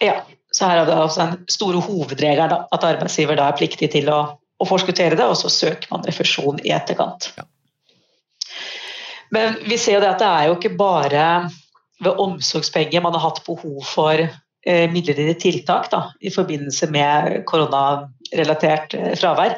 Ja, 0.03 0.19
så 0.51 0.67
her 0.67 0.81
er 0.81 0.89
det 0.89 0.97
også 0.99 1.23
den 1.23 1.49
store 1.51 1.79
hovedregelen 1.85 2.67
at 2.75 2.85
arbeidsgiver 2.87 3.39
da 3.39 3.47
er 3.49 3.57
pliktig 3.59 3.91
til 3.93 4.09
å, 4.11 4.19
å, 4.35 4.67
forskuttere 4.67 5.15
det, 5.15 5.25
og 5.25 5.37
så 5.39 5.51
søker 5.51 5.87
man 5.93 6.03
refusjon 6.07 6.59
i 6.65 6.73
etterkant. 6.75 7.31
Ja. 7.37 7.47
Men 9.31 9.55
vi 9.63 9.77
ser 9.79 10.03
det 10.03 10.11
at 10.11 10.19
det 10.19 10.27
er 10.27 10.49
jo 10.49 10.57
ikke 10.57 10.73
bare 10.75 11.25
ved 12.03 12.19
omsorgspenger 12.19 13.03
man 13.03 13.15
har 13.15 13.29
hatt 13.29 13.43
behov 13.45 13.79
for 13.87 14.19
eh, 14.19 14.87
midlertidige 14.91 15.39
tiltak 15.39 15.87
da, 15.93 16.03
i 16.19 16.33
forbindelse 16.33 16.89
med 16.91 17.45
koronarelatert 17.47 18.97
eh, 18.97 19.13
fravær. 19.21 19.55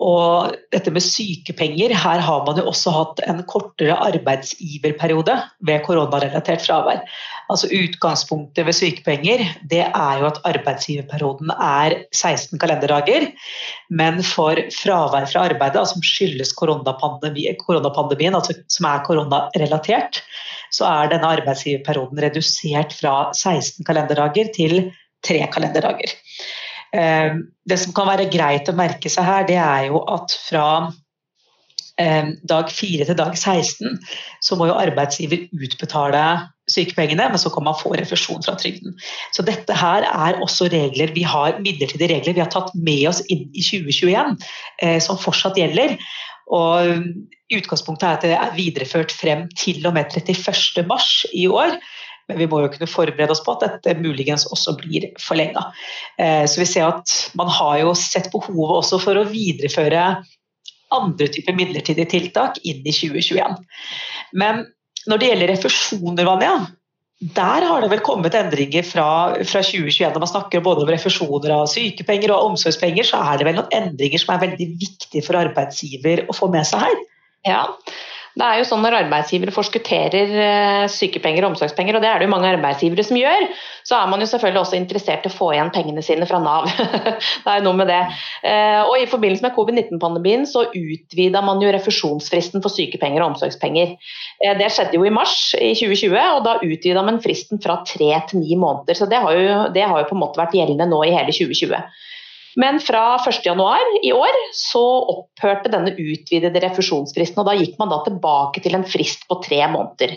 Og 0.00 0.54
dette 0.72 0.92
med 0.94 1.04
sykepenger, 1.04 1.92
her 1.92 2.22
har 2.24 2.44
man 2.46 2.56
jo 2.56 2.64
også 2.70 2.92
hatt 2.94 3.18
en 3.28 3.42
kortere 3.48 3.98
arbeidsgiverperiode 4.00 5.34
ved 5.68 5.82
koronarelatert 5.84 6.64
fravær. 6.64 7.02
Altså 7.52 7.68
Utgangspunktet 7.74 8.64
ved 8.64 8.76
sykepenger 8.78 9.44
det 9.68 9.82
er 9.88 10.22
jo 10.22 10.28
at 10.30 10.40
arbeidsgiverperioden 10.48 11.52
er 11.52 11.98
16 12.16 12.56
kalenderdager. 12.62 13.28
Men 13.92 14.22
for 14.24 14.56
fravær 14.78 15.28
fra 15.28 15.44
arbeidet, 15.50 15.82
altså 15.82 15.98
som 15.98 16.06
skyldes 16.06 16.54
koronapandemien, 16.56 17.60
koronapandemien, 17.60 18.38
altså 18.38 18.56
som 18.72 18.88
er 18.88 19.04
koronarelatert, 19.04 20.22
så 20.72 20.88
er 20.88 21.12
denne 21.12 21.28
arbeidsgiverperioden 21.36 22.24
redusert 22.24 22.96
fra 22.96 23.34
16 23.36 23.84
kalenderdager 23.84 24.48
til 24.56 24.86
3 25.28 25.44
kalenderdager. 25.52 26.16
Eh, 26.96 27.38
det 27.68 27.78
som 27.78 27.94
kan 27.96 28.08
være 28.10 28.30
greit 28.32 28.68
å 28.70 28.76
merke 28.78 29.12
seg 29.12 29.26
her, 29.26 29.46
det 29.48 29.58
er 29.62 29.88
jo 29.90 30.02
at 30.10 30.34
fra 30.48 30.66
eh, 32.00 32.32
dag 32.50 32.72
4 32.74 33.06
til 33.08 33.18
dag 33.18 33.36
16 33.36 33.98
så 34.42 34.58
må 34.58 34.70
jo 34.70 34.78
arbeidsgiver 34.78 35.46
utbetale 35.54 36.24
sykepengene, 36.70 37.28
men 37.32 37.42
så 37.42 37.50
kan 37.50 37.66
man 37.66 37.78
få 37.78 37.92
refusjon 37.98 38.42
fra 38.46 38.56
trygden. 38.58 38.94
Så 39.34 39.42
dette 39.46 39.74
her 39.74 40.06
er 40.06 40.40
også 40.42 40.70
regler 40.70 41.14
vi 41.14 41.26
har, 41.26 41.58
midlertidige 41.62 42.14
regler 42.14 42.38
vi 42.38 42.44
har 42.44 42.52
tatt 42.52 42.74
med 42.78 43.08
oss 43.10 43.22
inn 43.28 43.48
i 43.50 43.64
2021, 43.64 44.36
eh, 44.82 44.98
som 45.02 45.18
fortsatt 45.18 45.58
gjelder. 45.58 45.98
Og 46.50 46.98
Utgangspunktet 47.50 48.06
er 48.06 48.16
at 48.16 48.24
det 48.26 48.36
er 48.36 48.52
videreført 48.54 49.12
frem 49.14 49.48
til 49.58 49.82
og 49.88 49.96
med 49.96 50.12
31.3 50.14 50.84
i 51.34 51.48
år. 51.50 51.74
Men 52.30 52.38
vi 52.40 52.48
må 52.50 52.62
jo 52.62 52.72
kunne 52.72 52.90
forberede 52.90 53.34
oss 53.34 53.42
på 53.44 53.56
at 53.56 53.66
dette 53.66 53.98
muligens 54.00 54.46
også 54.50 54.76
blir 54.80 55.10
forlenga. 55.20 55.66
Eh, 56.20 56.44
så 56.48 56.62
vi 56.62 56.68
ser 56.70 56.88
at 56.88 57.16
man 57.38 57.50
har 57.52 57.80
jo 57.82 57.94
sett 57.98 58.30
behovet 58.32 58.80
også 58.80 59.00
for 59.02 59.18
å 59.18 59.26
videreføre 59.28 60.04
andre 60.94 61.30
typer 61.30 61.54
midlertidige 61.54 62.10
tiltak 62.10 62.58
inn 62.66 62.82
i 62.82 62.94
2021. 62.94 63.58
Men 64.40 64.64
når 65.08 65.20
det 65.20 65.30
gjelder 65.30 65.52
refusjoner, 65.54 66.26
Vanja, 66.28 66.54
der 67.36 67.66
har 67.68 67.82
det 67.82 67.90
vel 67.92 68.00
kommet 68.04 68.36
endringer 68.36 68.84
fra, 68.86 69.06
fra 69.44 69.60
2021. 69.60 70.14
Når 70.14 70.22
man 70.22 70.30
snakker 70.30 70.62
både 70.64 70.86
om 70.86 70.92
refusjoner 70.92 71.52
av 71.52 71.66
sykepenger 71.68 72.32
og 72.32 72.52
omsorgspenger, 72.52 73.04
så 73.06 73.20
er 73.20 73.40
det 73.40 73.48
vel 73.48 73.58
noen 73.58 73.74
endringer 73.76 74.22
som 74.22 74.34
er 74.34 74.46
veldig 74.46 74.68
viktige 74.80 75.24
for 75.26 75.36
arbeidsgiver 75.40 76.24
å 76.28 76.36
få 76.36 76.48
med 76.52 76.68
seg 76.68 76.86
her? 76.86 77.02
Ja, 77.48 77.60
det 78.38 78.46
er 78.46 78.60
jo 78.60 78.66
sånn 78.68 78.82
Når 78.84 78.96
arbeidsgivere 79.04 79.54
forskutterer 79.54 80.34
eh, 80.44 80.84
sykepenger 80.92 81.44
og 81.44 81.54
omsorgspenger, 81.54 81.96
og 81.96 82.04
det 82.04 82.10
er 82.10 82.20
det 82.20 82.28
jo 82.28 82.32
mange 82.32 82.50
arbeidsgivere 82.52 83.04
som 83.06 83.18
gjør, 83.18 83.46
så 83.86 83.96
er 83.98 84.10
man 84.10 84.22
jo 84.22 84.28
selvfølgelig 84.30 84.62
også 84.62 84.78
interessert 84.78 85.26
i 85.26 85.30
å 85.30 85.34
få 85.34 85.50
igjen 85.54 85.72
pengene 85.74 86.04
sine 86.04 86.28
fra 86.30 86.38
Nav. 86.42 86.68
det 87.44 87.50
er 87.50 87.58
jo 87.58 87.66
noe 87.66 87.80
med 87.80 87.90
det. 87.90 88.00
Eh, 88.46 88.80
og 88.84 88.94
I 89.00 89.08
forbindelse 89.10 89.46
med 89.46 89.56
covid-19-pandemien 89.56 90.46
så 90.48 90.66
utvida 90.68 91.42
man 91.44 91.62
jo 91.64 91.72
refusjonsfristen 91.74 92.62
for 92.62 92.72
sykepenger 92.74 93.24
og 93.24 93.34
omsorgspenger. 93.34 93.96
Eh, 94.44 94.54
det 94.60 94.70
skjedde 94.74 95.00
jo 95.00 95.08
i 95.08 95.14
mars 95.14 95.50
i 95.58 95.72
2020, 95.74 96.20
og 96.36 96.44
da 96.46 96.58
utvida 96.62 97.02
man 97.06 97.22
fristen 97.24 97.62
fra 97.62 97.80
tre 97.88 98.12
til 98.30 98.44
ni 98.44 98.54
måneder. 98.54 98.98
Så 98.98 99.10
det 99.10 99.18
har, 99.24 99.34
jo, 99.34 99.58
det 99.74 99.86
har 99.86 100.04
jo 100.04 100.10
på 100.12 100.16
en 100.18 100.22
måte 100.22 100.40
vært 100.40 100.54
gjeldende 100.56 100.88
nå 100.90 101.02
i 101.08 101.16
hele 101.16 101.34
2020. 101.34 101.82
Men 102.58 102.80
fra 102.82 103.18
1.1 103.22 104.00
i 104.02 104.12
år 104.14 104.38
så 104.56 104.82
opphørte 105.12 105.70
denne 105.70 105.92
utvidede 105.94 106.62
refusjonsfristen, 106.64 107.42
og 107.42 107.46
da 107.46 107.54
gikk 107.58 107.76
man 107.78 107.92
da 107.92 108.00
tilbake 108.06 108.62
til 108.64 108.74
en 108.78 108.86
frist 108.88 109.26
på 109.30 109.38
tre 109.44 109.60
måneder. 109.70 110.16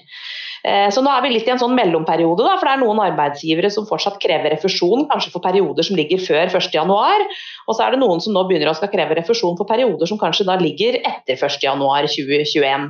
Eh, 0.63 0.88
så 0.95 1.02
nå 1.04 1.12
er 1.12 1.23
vi 1.26 1.34
litt 1.34 1.47
i 1.49 1.52
en 1.52 1.60
sånn 1.60 1.76
mellomperiode, 1.76 2.39
da, 2.45 2.54
for 2.56 2.69
det 2.69 2.73
er 2.78 2.82
noen 2.86 3.02
arbeidsgivere 3.04 3.67
som 3.73 3.88
fortsatt 3.88 4.15
krever 4.23 4.54
refusjon, 4.56 5.06
kanskje 5.10 5.34
for 5.34 5.43
perioder 5.43 5.84
som 5.84 5.97
ligger 5.99 6.21
før 6.23 6.54
1.1. 6.56 7.26
Og 7.67 7.76
så 7.76 7.84
er 7.84 7.93
det 7.93 7.99
noen 7.99 8.23
som 8.23 8.36
nå 8.36 8.45
begynner 8.47 8.71
å 8.71 8.76
skal 8.78 8.91
kreve 8.93 9.17
refusjon 9.19 9.58
for 9.60 9.67
perioder 9.67 10.08
som 10.08 10.19
kanskje 10.21 10.47
da 10.47 10.56
ligger 10.60 11.02
etter 11.02 11.36
1.1.2021. 11.36 12.88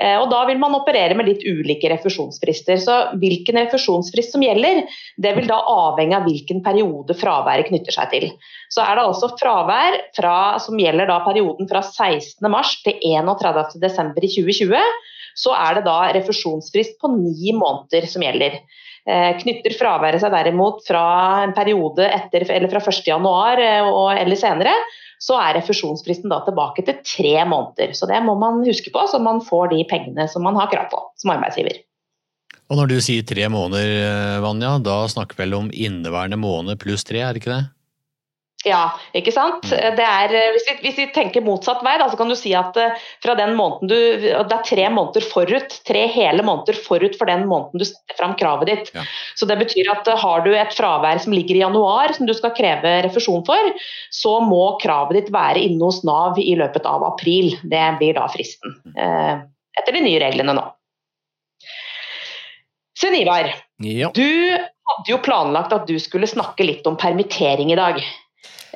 Eh, 0.00 0.16
og 0.16 0.30
da 0.32 0.40
vil 0.48 0.60
man 0.62 0.78
operere 0.78 1.16
med 1.18 1.28
litt 1.28 1.44
ulike 1.44 1.92
refusjonsfrister. 1.92 2.80
Så 2.80 2.96
hvilken 3.20 3.60
refusjonsfrist 3.60 4.32
som 4.36 4.44
gjelder, 4.44 4.86
det 5.20 5.36
vil 5.36 5.48
da 5.50 5.60
avhenge 5.60 6.16
av 6.16 6.24
hvilken 6.28 6.64
periode 6.64 7.16
fraværet 7.20 7.68
knytter 7.68 7.96
seg 7.96 8.16
til. 8.16 8.28
Så 8.72 8.80
er 8.84 8.96
det 8.96 9.04
altså 9.04 9.32
fravær 9.36 10.00
fra, 10.16 10.34
som 10.62 10.78
gjelder 10.80 11.10
da 11.10 11.20
perioden 11.26 11.68
fra 11.68 11.84
16.3 11.84 12.84
til 12.86 12.96
31.12. 13.12 14.76
i 15.40 15.42
2020 15.42 15.50
så 15.50 15.56
er 15.56 15.78
det 15.78 15.86
da 15.88 15.98
refusjonsfrist 16.16 16.98
på 17.00 17.10
ni 17.14 17.54
måneder 17.56 18.06
som 18.10 18.24
gjelder. 18.24 18.60
Eh, 19.08 19.30
knytter 19.40 19.76
fraværet 19.78 20.20
seg 20.20 20.32
derimot 20.34 20.82
fra 20.86 21.44
en 21.46 21.54
periode 21.56 22.04
etter, 22.04 22.44
eller 22.52 22.68
fra 22.72 22.80
1.1 22.80 23.62
eh, 23.64 24.20
eller 24.20 24.36
senere, 24.36 24.74
så 25.20 25.36
er 25.40 25.58
refusjonsfristen 25.58 26.32
da 26.32 26.40
tilbake 26.46 26.84
til 26.84 27.00
tre 27.04 27.44
måneder. 27.48 27.94
Så 27.96 28.08
det 28.08 28.20
må 28.24 28.36
man 28.40 28.62
huske 28.64 28.92
på, 28.92 29.04
så 29.08 29.20
man 29.20 29.42
får 29.44 29.72
de 29.74 29.84
pengene 29.88 30.28
som 30.28 30.44
man 30.44 30.56
har 30.56 30.70
krav 30.72 30.88
på 30.92 31.00
som 31.20 31.32
arbeidsgiver. 31.36 31.82
Og 32.70 32.78
når 32.78 32.92
du 32.92 33.00
sier 33.02 33.24
tre 33.26 33.48
måneder, 33.50 33.90
eh, 34.04 34.40
Vanja, 34.44 34.76
da 34.78 35.02
snakker 35.10 35.36
vi 35.36 35.46
vel 35.46 35.58
om 35.58 35.72
inneværende 35.72 36.38
måned 36.40 36.80
pluss 36.80 37.04
tre, 37.04 37.24
er 37.24 37.34
det 37.34 37.42
ikke 37.42 37.56
det? 37.56 37.64
Ja, 38.68 38.90
ikke 39.16 39.32
sant. 39.32 39.64
Mm. 39.72 40.00
Er, 40.04 40.32
eh, 40.36 40.50
hvis, 40.52 40.66
vi, 40.68 40.74
hvis, 40.84 40.96
vi, 40.98 41.06
tenker 41.14 41.44
motsatt 41.44 41.80
vei, 41.84 41.94
da, 42.00 42.10
så 42.12 42.18
kan 42.20 42.28
du 42.28 42.36
si 42.36 42.52
at 42.56 42.76
uh, 42.76 42.98
fra 43.24 43.32
den 43.38 43.54
måneden 43.56 43.88
du 43.88 43.96
Det 43.96 44.56
er 44.56 44.66
tre 44.66 44.84
måneder 44.92 45.24
forut, 45.24 45.78
tre 45.88 46.02
hele 46.12 46.44
måneder 46.44 46.76
forut 46.84 47.16
for 47.16 47.30
den 47.30 47.46
måneden 47.48 47.80
du 47.80 47.86
setter 47.88 48.18
fram 48.18 48.36
kravet 48.36 48.68
ditt. 48.68 48.92
Ja. 48.96 49.06
Så 49.40 49.48
det 49.48 49.56
betyr 49.62 49.88
at 49.94 50.10
uh, 50.12 50.18
har 50.20 50.44
du 50.44 50.52
et 50.52 50.76
fravær 50.76 51.22
som 51.24 51.32
ligger 51.32 51.56
i 51.56 51.64
januar 51.64 52.12
som 52.16 52.28
du 52.28 52.34
skal 52.36 52.52
kreve 52.56 52.98
refusjon 53.08 53.46
for, 53.48 53.72
så 54.12 54.36
må 54.44 54.76
kravet 54.84 55.16
ditt 55.16 55.32
være 55.32 55.64
inne 55.64 55.88
hos 55.88 56.02
Nav 56.04 56.36
i 56.42 56.52
løpet 56.60 56.84
av 56.88 57.06
april. 57.08 57.54
Det 57.64 57.86
blir 57.96 58.20
da 58.20 58.28
fristen. 58.32 58.76
Etter 58.92 59.96
de 59.96 60.04
nye 60.04 60.20
reglene 60.20 60.52
nå. 60.56 60.68
Sunn 63.00 63.16
Ivar, 63.16 63.48
ja. 63.80 64.10
du 64.12 64.28
hadde 64.90 65.08
jo 65.08 65.20
planlagt 65.24 65.72
at 65.72 65.86
du 65.88 65.96
skulle 66.02 66.28
snakke 66.28 66.66
litt 66.66 66.84
om 66.88 66.98
permittering 67.00 67.72
i 67.72 67.78
dag. 67.78 68.02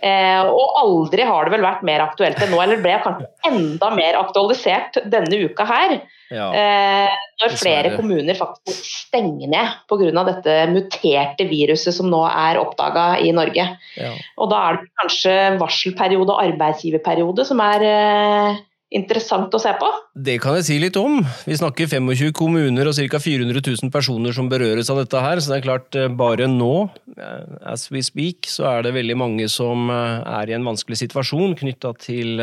Eh, 0.04 0.40
og 0.44 0.80
aldri 0.82 1.24
har 1.24 1.46
det 1.46 1.54
vel 1.54 1.64
vært 1.64 1.84
mer 1.86 2.02
aktuelt 2.04 2.42
enn 2.44 2.52
nå, 2.52 2.58
eller 2.60 2.82
ble 2.84 2.98
kanskje 3.04 3.30
enda 3.48 3.88
mer 3.96 4.18
aktualisert 4.20 5.00
denne 5.08 5.38
uka 5.48 5.64
her. 5.68 5.96
Ja, 6.34 6.48
eh, 6.56 7.14
når 7.40 7.56
flere 7.60 7.92
kommuner 7.96 8.36
faktisk 8.36 8.84
stenger 8.84 9.14
stenge 9.14 9.48
ned 9.50 9.68
pga. 9.88 10.24
dette 10.26 10.54
muterte 10.72 11.46
viruset 11.48 11.94
som 11.94 12.10
nå 12.10 12.22
er 12.26 12.58
oppdaga 12.60 13.18
i 13.20 13.32
Norge. 13.32 13.66
Ja. 13.96 14.12
Og 14.38 14.50
da 14.50 14.60
er 14.68 14.78
det 14.78 14.92
kanskje 15.00 15.34
varselperiode 15.60 16.34
og 16.34 16.42
arbeidsgiverperiode 16.42 17.46
som 17.46 17.60
er 17.60 17.86
eh, 17.88 18.62
interessant 18.94 19.54
å 19.54 19.60
se 19.60 19.72
på? 19.78 19.88
Det 20.26 20.36
kan 20.42 20.56
jeg 20.58 20.66
si 20.68 20.76
litt 20.80 20.96
om. 21.00 21.18
Vi 21.48 21.56
snakker 21.58 21.90
25 21.90 22.30
kommuner 22.36 22.88
og 22.90 22.96
ca. 22.96 23.20
400 23.20 23.62
000 23.66 23.92
personer 23.94 24.34
som 24.36 24.48
berøres 24.50 24.90
av 24.92 25.00
dette 25.02 25.22
her, 25.24 25.40
så 25.40 25.52
det 25.52 25.58
er 25.58 25.66
klart 25.66 25.98
eh, 25.98 26.10
bare 26.10 26.48
nå, 26.50 26.74
eh, 27.16 27.56
as 27.70 27.88
we 27.94 28.02
speak, 28.06 28.48
så 28.50 28.68
er 28.70 28.86
det 28.86 28.94
veldig 28.96 29.18
mange 29.18 29.48
som 29.52 29.90
eh, 29.92 30.20
er 30.38 30.50
i 30.50 30.56
en 30.56 30.66
vanskelig 30.66 31.00
situasjon 31.02 31.56
knytta 31.58 31.94
til, 32.02 32.42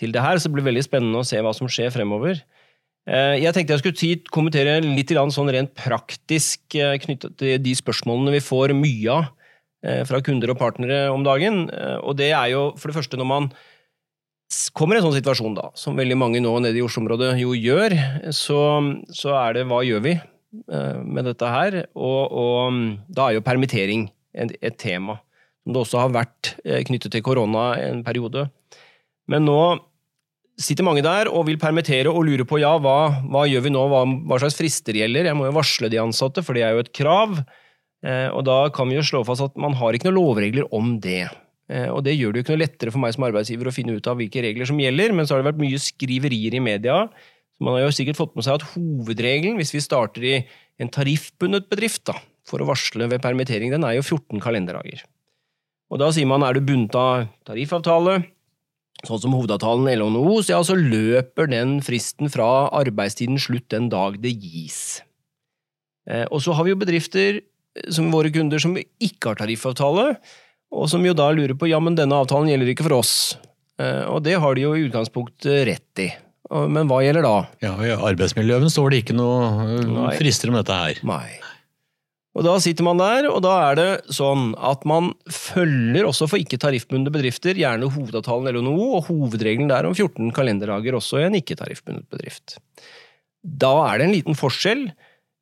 til, 0.00 0.14
det 0.14 0.24
her, 0.24 0.38
så 0.38 0.50
det 0.50 0.58
blir 0.58 0.68
veldig 0.68 0.84
spennende 0.84 1.22
å 1.22 1.28
se 1.28 1.40
hva 1.40 1.54
som 1.56 1.70
skjer 1.70 1.94
fremover. 1.94 2.44
Jeg 3.04 3.52
tenkte 3.52 3.74
jeg 3.74 3.80
skulle 3.82 4.30
kommentere 4.32 4.78
litt 4.80 5.10
sånn 5.12 5.50
rent 5.52 5.74
praktisk 5.76 6.72
knytta 6.72 7.28
til 7.36 7.58
de 7.60 7.74
spørsmålene 7.76 8.32
vi 8.32 8.40
får 8.40 8.72
mye 8.78 9.12
av 9.12 9.26
fra 10.08 10.22
kunder 10.24 10.54
og 10.54 10.56
partnere 10.56 11.10
om 11.12 11.20
dagen. 11.20 11.66
Og 12.00 12.16
det 12.16 12.30
er 12.32 12.54
jo 12.54 12.62
for 12.80 12.88
det 12.88 12.96
første 12.96 13.20
når 13.20 13.28
man 13.28 13.50
kommer 14.76 14.98
en 14.98 15.06
sånn 15.06 15.16
situasjon, 15.16 15.56
da, 15.56 15.70
som 15.78 15.96
veldig 15.98 16.16
mange 16.20 16.42
nå 16.42 16.52
nede 16.62 16.78
i 16.78 16.84
Oslo-området 16.84 17.34
jo 17.40 17.54
gjør, 17.56 17.96
så, 18.34 18.60
så, 19.14 19.34
er 19.40 19.58
det 19.58 19.66
hva 19.70 19.80
gjør 19.86 20.04
vi 20.04 20.14
eh, 20.16 21.00
med 21.00 21.28
dette 21.30 21.50
her? 21.50 21.80
Og, 21.94 22.20
og 22.44 23.08
da 23.08 23.28
er 23.28 23.38
jo 23.38 23.46
permittering 23.46 24.08
et, 24.34 24.54
et, 24.60 24.76
tema, 24.80 25.18
som 25.64 25.74
det 25.74 25.82
også 25.82 26.04
har 26.04 26.14
vært 26.14 26.54
eh, 26.64 26.82
knyttet 26.86 27.14
til 27.16 27.24
korona 27.24 27.72
en 27.80 28.04
periode. 28.06 28.46
Men 29.30 29.46
nå 29.48 29.58
sitter 30.60 30.86
mange 30.86 31.02
der 31.02 31.30
og 31.32 31.48
vil 31.48 31.58
permittere 31.58 32.12
og 32.12 32.26
lurer 32.28 32.46
på 32.46 32.60
ja, 32.62 32.76
hva, 32.78 33.24
hva 33.26 33.44
gjør 33.50 33.64
vi 33.66 33.74
nå, 33.74 33.84
hva, 33.90 34.04
hva, 34.06 34.40
slags 34.42 34.58
frister 34.58 34.96
gjelder? 35.00 35.30
Jeg 35.30 35.38
må 35.38 35.48
jo 35.48 35.56
varsle 35.56 35.90
de 35.90 36.02
ansatte, 36.02 36.44
for 36.46 36.56
det 36.56 36.66
er 36.66 36.76
jo 36.76 36.84
et 36.84 36.92
krav. 36.94 37.40
Eh, 38.04 38.28
og 38.30 38.44
da 38.46 38.60
kan 38.74 38.90
vi 38.90 39.00
jo 39.00 39.06
slå 39.06 39.24
fast 39.26 39.44
at 39.46 39.56
man 39.60 39.76
har 39.80 39.96
ikke 39.96 40.10
noen 40.10 40.20
lovregler 40.20 40.68
om 40.76 40.98
det. 41.02 41.24
Eh, 41.72 41.88
og 41.88 42.02
det 42.04 42.16
gjør 42.16 42.34
det 42.34 42.42
jo 42.42 42.44
ikke 42.44 42.54
noe 42.54 42.62
lettere 42.64 42.92
for 42.92 43.02
meg 43.02 43.14
som 43.16 43.24
arbeidsgiver 43.28 43.70
å 43.70 43.74
finne 43.74 43.96
ut 43.96 44.10
av 44.10 44.18
hvilke 44.20 44.42
regler 44.44 44.68
som 44.68 44.80
gjelder, 44.80 45.14
men 45.16 45.26
så 45.26 45.34
har 45.34 45.42
det 45.42 45.48
vært 45.52 45.62
mye 45.62 45.80
skriverier 45.80 46.58
i 46.58 46.62
media. 46.64 46.98
Så 47.54 47.66
man 47.66 47.78
har 47.78 47.86
jo 47.86 47.94
sikkert 47.96 48.20
fått 48.20 48.36
med 48.36 48.46
seg 48.46 48.58
at 48.58 48.68
hovedregelen, 48.74 49.56
hvis 49.60 49.74
vi 49.76 49.82
starter 49.84 50.28
i 50.28 50.36
en 50.82 50.92
tariffbundet 50.92 51.70
bedrift 51.70 52.04
da, 52.10 52.18
for 52.48 52.60
å 52.60 52.68
varsle 52.68 53.08
ved 53.08 53.22
permittering, 53.24 53.72
den 53.72 53.86
er 53.86 53.96
jo 53.96 54.04
14 54.04 54.42
kalenderdager. 54.44 55.04
Og 55.92 56.00
da 56.02 56.10
sier 56.12 56.28
man 56.28 56.44
er 56.44 56.56
du 56.56 56.64
bundet 56.66 56.96
av 56.98 57.28
tariffavtale, 57.48 58.18
sånn 59.04 59.20
som 59.20 59.34
hovedavtalen 59.36 59.88
LNO, 60.00 60.40
så 60.42 60.56
ja, 60.56 60.60
så 60.64 60.76
løper 60.78 61.48
den 61.50 61.78
fristen 61.84 62.30
fra 62.32 62.68
arbeidstiden 62.74 63.40
slutt 63.40 63.68
den 63.72 63.90
dag 63.92 64.16
det 64.22 64.32
gis. 64.34 65.02
Eh, 66.08 66.24
og 66.30 66.42
så 66.44 66.56
har 66.56 66.66
vi 66.66 66.72
jo 66.74 66.80
bedrifter 66.80 67.42
som 67.92 68.10
våre 68.12 68.30
kunder 68.34 68.60
som 68.62 68.76
ikke 68.76 69.32
har 69.32 69.40
tariffavtale, 69.40 70.14
og 70.74 70.90
som 70.90 71.04
jo 71.06 71.14
da 71.16 71.30
lurer 71.34 71.54
på 71.58 71.70
ja, 71.70 71.80
men 71.82 71.96
denne 71.98 72.18
avtalen 72.18 72.50
gjelder 72.50 72.72
ikke 72.74 72.86
for 72.88 72.98
oss. 72.98 73.14
Eh, 73.80 74.04
og 74.10 74.22
det 74.26 74.36
har 74.42 74.56
de 74.56 74.66
jo 74.66 74.74
i 74.76 74.84
utgangspunktet 74.88 75.64
rett 75.70 76.04
i. 76.04 76.10
Men 76.54 76.90
hva 76.90 77.00
gjelder 77.00 77.24
da? 77.24 77.36
Ja, 77.64 77.72
I 77.80 77.94
arbeidsmiljøloven 77.96 78.70
står 78.70 78.92
det 78.92 79.02
ikke 79.04 79.16
noe 79.16 79.48
eh, 79.78 80.18
frister 80.18 80.52
om 80.52 80.58
dette 80.58 80.76
her. 80.76 81.00
Nei. 81.08 81.28
Og 82.34 82.42
Da 82.42 82.56
sitter 82.58 82.82
man 82.82 82.98
der, 82.98 83.28
og 83.30 83.40
da 83.46 83.52
er 83.68 83.76
det 83.78 83.90
sånn 84.14 84.52
at 84.58 84.82
man 84.90 85.12
følger 85.30 86.08
også 86.08 86.26
for 86.30 86.42
ikke-tariffbundne 86.42 87.12
bedrifter 87.14 87.54
gjerne 87.54 87.86
hovedavtalen 87.94 88.50
eller 88.50 88.64
noe, 88.66 88.88
og 88.98 89.06
hovedregelen 89.06 89.70
der 89.70 89.86
om 89.86 89.94
14 89.94 90.32
kalenderdager 90.34 90.98
også 90.98 91.22
i 91.22 91.28
en 91.28 91.38
ikke-tariffbundet 91.38 92.08
bedrift. 92.10 92.58
Da 93.44 93.70
er 93.86 94.00
det 94.00 94.08
en 94.08 94.16
liten 94.16 94.38
forskjell 94.38 94.88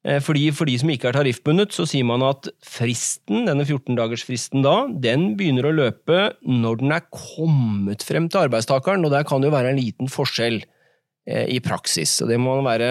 fordi 0.02 0.48
For 0.50 0.66
de 0.66 0.74
som 0.80 0.90
ikke 0.90 1.10
er 1.12 1.14
tariffbundet, 1.14 1.74
så 1.76 1.86
sier 1.86 2.06
man 2.06 2.24
at 2.26 2.48
fristen, 2.66 3.44
denne 3.46 3.62
14-dagersfristen 3.62 4.64
da, 4.64 4.88
den 4.90 5.36
begynner 5.38 5.68
å 5.68 5.74
løpe 5.76 6.24
når 6.42 6.80
den 6.80 6.94
er 6.96 7.04
kommet 7.06 8.02
frem 8.06 8.26
til 8.26 8.48
arbeidstakeren, 8.48 9.06
og 9.06 9.14
der 9.14 9.26
kan 9.28 9.42
det 9.42 9.52
jo 9.52 9.54
være 9.54 9.70
en 9.70 9.78
liten 9.78 10.10
forskjell 10.10 10.58
eh, 10.64 11.46
i 11.54 11.60
praksis. 11.62 12.16
og 12.24 12.32
Det 12.32 12.40
man 12.42 12.66
være, 12.66 12.90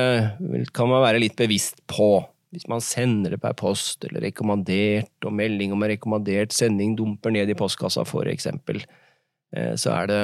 kan 0.71 0.91
man 0.91 1.04
være 1.04 1.19
litt 1.26 1.36
bevisst 1.39 1.84
på. 1.91 2.21
Hvis 2.52 2.67
man 2.71 2.84
sender 2.84 3.36
det 3.36 3.41
per 3.43 3.60
post, 3.60 4.08
eller 4.08 4.24
rekommandert, 4.28 5.12
og 5.28 5.36
melding 5.36 5.76
om 5.76 5.84
en 5.84 5.91
rekommandert 5.91 6.56
sending 6.56 6.97
dumper 7.00 7.36
ned 7.36 7.52
i 7.52 7.60
postkassa, 7.60 8.08
for 8.08 8.28
eksempel. 8.32 8.82
Eh, 9.51 9.73
så 9.75 9.91
er 9.91 10.07
det 10.07 10.19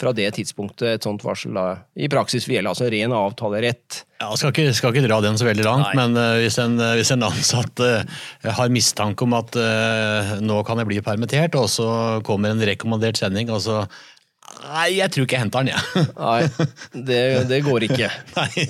fra 0.00 0.10
det 0.16 0.32
tidspunktet 0.34 0.96
et 0.96 1.06
sånt 1.06 1.22
varsel 1.22 1.54
da, 1.54 1.66
i 1.94 2.08
praksis 2.10 2.48
vil 2.48 2.58
gjelde. 2.58 2.72
Altså 2.72 2.88
ren 2.90 3.14
avtalerett. 3.14 4.00
Ja, 4.18 4.32
skal 4.38 4.50
ikke, 4.50 4.72
skal 4.74 4.94
ikke 4.94 5.04
dra 5.06 5.20
den 5.22 5.38
så 5.38 5.46
veldig 5.46 5.66
langt, 5.66 5.92
Nei. 5.92 6.00
men 6.00 6.18
uh, 6.18 6.38
hvis, 6.40 6.56
en, 6.62 6.78
hvis, 6.96 7.12
en, 7.12 7.26
ansatt 7.26 7.82
uh, 7.84 8.24
har 8.56 8.72
mistanke 8.72 9.26
om 9.26 9.36
at 9.36 9.58
uh, 9.58 10.34
nå 10.42 10.62
kan 10.66 10.80
jeg 10.80 10.88
bli 10.90 11.02
permittert, 11.04 11.58
og 11.60 11.68
så 11.70 11.86
kommer 12.26 12.54
en 12.54 12.64
rekommandert 12.66 13.20
sending, 13.20 13.52
og 13.54 13.62
så 13.66 13.84
Nei, 14.64 14.98
jeg 14.98 15.10
tror 15.10 15.24
ikke 15.24 15.34
jeg 15.34 15.42
henter 15.42 15.64
den, 15.64 15.70
jeg. 15.72 16.02
Ja. 16.14 16.30
Nei, 16.36 16.66
det, 17.08 17.20
det, 17.48 17.58
går 17.64 17.86
ikke. 17.86 18.10
Nei. 18.38 18.64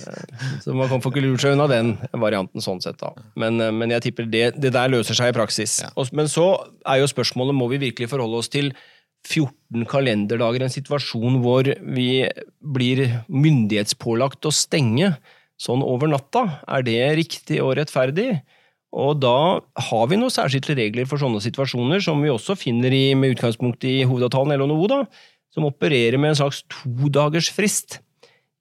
Så 0.62 0.72
man 0.74 0.88
kan 0.90 1.02
få 1.02 1.10
ikke 1.10 1.22
lurt 1.22 1.42
seg 1.42 1.56
unna 1.56 1.66
den 1.70 1.92
varianten 2.22 2.62
sånn 2.62 2.80
sett, 2.82 2.96
da. 3.02 3.10
Men, 3.38 3.58
men 3.76 3.92
jeg 3.92 4.06
tipper 4.06 4.28
det, 4.30 4.44
det, 4.54 4.72
der 4.74 4.90
løser 4.94 5.18
seg 5.18 5.32
i 5.32 5.36
praksis. 5.36 5.80
Ja. 5.84 5.90
Men 6.16 6.30
så 6.30 6.46
er 6.88 7.02
jo 7.02 7.10
spørsmålet 7.10 7.58
må 7.58 7.68
vi 7.74 7.82
virkelig 7.82 8.08
forholde 8.14 8.40
oss 8.40 8.50
til 8.54 8.72
14 9.24 9.86
kalenderdager, 9.90 10.64
en 10.64 10.72
situasjon 10.72 11.40
hvor 11.44 11.68
vi 11.96 12.08
blir 12.60 13.06
myndighetspålagt 13.28 14.46
å 14.46 14.52
stenge 14.54 15.14
sånn 15.60 15.84
over 15.84 16.10
natta. 16.10 16.60
Er 16.68 16.84
det 16.86 16.98
riktig 17.20 17.60
og 17.64 17.76
rettferdig? 17.78 18.42
Og 18.94 19.18
da 19.18 19.58
har 19.88 20.08
vi 20.10 20.18
noen 20.20 20.32
særskilte 20.32 20.76
regler 20.78 21.08
for 21.10 21.18
sånne 21.18 21.42
situasjoner, 21.42 22.02
som 22.04 22.20
vi 22.22 22.30
også 22.30 22.54
finner 22.58 22.94
i, 22.94 23.06
med 23.18 23.34
utgangspunkt 23.34 23.86
i 23.88 24.02
hovedavtalen 24.06 24.54
LNO, 24.60 24.78
da, 24.90 25.00
som 25.54 25.66
opererer 25.66 26.18
med 26.20 26.34
en 26.34 26.42
slags 26.44 26.62
todagersfrist 26.70 27.98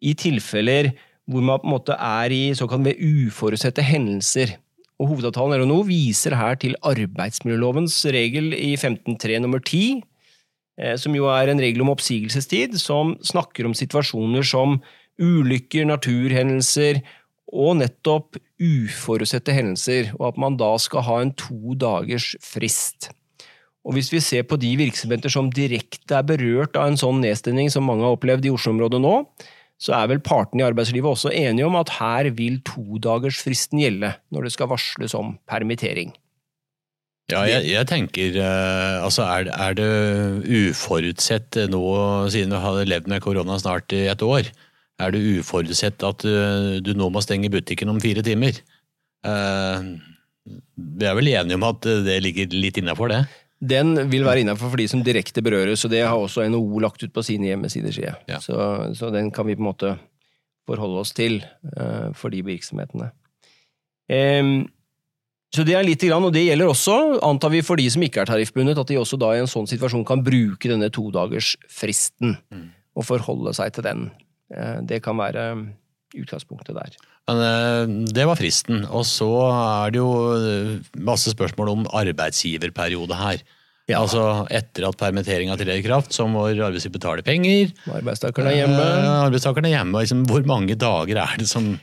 i 0.04 0.14
tilfeller 0.18 0.92
hvor 1.30 1.46
man 1.46 1.62
på 1.62 1.70
en 1.70 1.74
måte 1.78 1.96
er 1.96 2.34
i 2.36 2.44
såkalt 2.58 2.86
ved 2.88 3.00
uforutsette 3.00 3.86
hendelser. 3.86 4.58
Og 5.02 5.14
Hovedavtalen 5.14 5.64
LNO 5.64 5.82
viser 5.88 6.36
her 6.38 6.58
til 6.60 6.76
arbeidsmiljølovens 6.86 7.96
regel 8.14 8.54
i 8.56 8.74
15.3 8.76 9.40
nummer 9.44 9.62
10, 9.64 10.02
eh, 10.02 10.13
som 10.98 11.14
jo 11.14 11.28
er 11.30 11.52
en 11.52 11.62
regel 11.62 11.84
om 11.86 11.92
oppsigelsestid, 11.94 12.80
som 12.82 13.14
snakker 13.22 13.68
om 13.68 13.76
situasjoner 13.78 14.46
som 14.48 14.80
ulykker, 15.22 15.86
naturhendelser 15.86 17.04
og 17.54 17.78
nettopp 17.84 18.40
uforutsette 18.58 19.54
hendelser, 19.54 20.14
og 20.18 20.32
at 20.32 20.40
man 20.42 20.58
da 20.58 20.72
skal 20.82 21.06
ha 21.06 21.20
en 21.22 21.34
to 21.38 21.76
dagers 21.78 22.34
frist. 22.42 23.12
Og 23.84 23.98
Hvis 23.98 24.14
vi 24.14 24.22
ser 24.24 24.46
på 24.48 24.56
de 24.56 24.72
virksomheter 24.80 25.30
som 25.30 25.52
direkte 25.52 26.16
er 26.16 26.24
berørt 26.24 26.78
av 26.80 26.88
en 26.88 27.00
sånn 27.00 27.20
nedstengning 27.22 27.70
som 27.70 27.84
mange 27.84 28.08
har 28.08 28.16
opplevd 28.16 28.48
i 28.48 28.54
Oslo-området 28.54 29.02
nå, 29.04 29.18
så 29.84 29.98
er 29.98 30.08
vel 30.14 30.24
partene 30.24 30.64
i 30.64 30.68
arbeidslivet 30.70 31.10
også 31.10 31.34
enige 31.36 31.68
om 31.68 31.76
at 31.76 31.92
her 31.98 32.30
vil 32.38 32.62
todagersfristen 32.64 33.82
gjelde 33.84 34.14
når 34.32 34.48
det 34.48 34.54
skal 34.56 34.72
varsles 34.72 35.16
om 35.20 35.36
permittering. 35.50 36.14
Ja, 37.32 37.46
jeg, 37.48 37.70
jeg 37.72 37.88
tenker 37.88 38.36
uh, 38.36 39.06
altså 39.06 39.24
er, 39.24 39.48
er, 39.56 39.76
det 39.78 39.86
uforutsett 40.44 41.56
nå, 41.72 41.84
siden 42.34 42.52
du 42.52 42.60
har 42.60 42.82
levd 42.84 43.08
med 43.12 43.24
korona 43.24 43.56
snart 43.62 43.96
i 43.96 44.06
et 44.12 44.26
år, 44.26 44.50
er 45.00 45.14
det 45.16 45.22
uforutsett 45.40 46.04
at 46.04 46.26
uh, 46.28 46.82
du 46.84 46.92
nå 47.00 47.08
må 47.14 47.24
stenge 47.24 47.52
butikken 47.54 47.94
om 47.94 48.02
fire 48.04 48.26
timer? 48.26 48.60
Uh, 49.24 49.96
vi 50.44 51.08
er 51.08 51.16
vel 51.16 51.32
enige 51.32 51.56
om 51.56 51.64
at 51.70 51.88
det 52.04 52.20
ligger 52.26 52.58
litt 52.58 52.82
innafor 52.82 53.14
det? 53.14 53.22
Den 53.64 53.96
vil 54.12 54.28
være 54.28 54.44
innafor 54.44 54.74
for 54.74 54.84
de 54.84 54.90
som 54.92 55.06
direkte 55.06 55.40
berøres, 55.46 55.86
og 55.88 55.94
det 55.96 56.04
har 56.04 56.20
også 56.20 56.44
NHO 56.52 56.84
lagt 56.84 57.06
ut 57.06 57.16
på 57.16 57.24
sine 57.24 57.48
hjemmesider. 57.48 57.96
Ja. 58.28 58.42
Så, 58.44 58.58
så, 59.00 59.08
den 59.16 59.32
kan 59.32 59.48
vi 59.48 59.56
på 59.56 59.64
en 59.64 59.70
måte 59.70 59.94
forholde 60.68 61.00
oss 61.00 61.16
til 61.16 61.40
for 62.20 62.34
de 62.34 62.42
virksomhetene. 62.44 63.08
Um, 64.12 64.66
så 65.54 65.62
det 65.68 65.76
er 65.78 65.86
litt, 65.86 66.02
og 66.10 66.32
det 66.34 66.48
gjelder 66.48 66.72
også, 66.72 66.98
antar 67.22 67.54
vi, 67.54 67.62
for 67.66 67.78
de 67.78 67.86
som 67.94 68.02
ikke 68.02 68.24
er 68.24 68.30
tariffbundet, 68.32 68.80
at 68.82 68.90
de 68.90 68.98
også 68.98 69.20
da 69.22 69.36
i 69.36 69.44
en 69.44 69.50
sånn 69.50 69.70
situasjon 69.70 70.06
kan 70.08 70.24
bruke 70.26 70.72
denne 70.72 70.90
todagersfristen 70.94 72.34
mm. 72.42 72.68
og 72.98 73.06
forholde 73.06 73.54
seg 73.54 73.76
til 73.76 73.86
den. 73.86 74.08
Eh, 74.50 74.80
det 74.90 75.04
kan 75.06 75.20
være 75.22 75.52
utgangspunktet 76.18 76.74
der. 76.78 76.98
Men 77.30 77.44
eh, 77.46 77.94
Det 78.18 78.26
var 78.28 78.40
fristen. 78.40 78.82
Og 78.90 79.06
så 79.06 79.30
er 79.52 79.94
det 79.94 80.02
jo 80.02 80.10
eh, 80.40 80.74
masse 81.06 81.34
spørsmål 81.36 81.76
om 81.76 81.86
arbeidsgiverperiode 82.02 83.22
her. 83.22 83.46
Ja. 83.92 84.00
Altså 84.00 84.48
Etter 84.50 84.88
at 84.88 84.98
permitteringa 84.98 85.58
trer 85.60 85.76
i 85.76 85.86
kraft, 85.86 86.16
så 86.16 86.26
må 86.26 86.48
arbeidsgiver 86.50 86.98
betale 86.98 87.26
penger. 87.26 87.74
Arbeidstakerne 87.94 88.54
er 88.56 88.62
hjemme. 88.64 88.92
Arbeidstakerne 89.28 89.70
er 89.70 89.78
hjemme. 89.78 90.02
Liksom, 90.02 90.26
hvor 90.30 90.46
mange 90.50 90.78
dager 90.80 91.20
er 91.28 91.38
det 91.38 91.50
som 91.52 91.76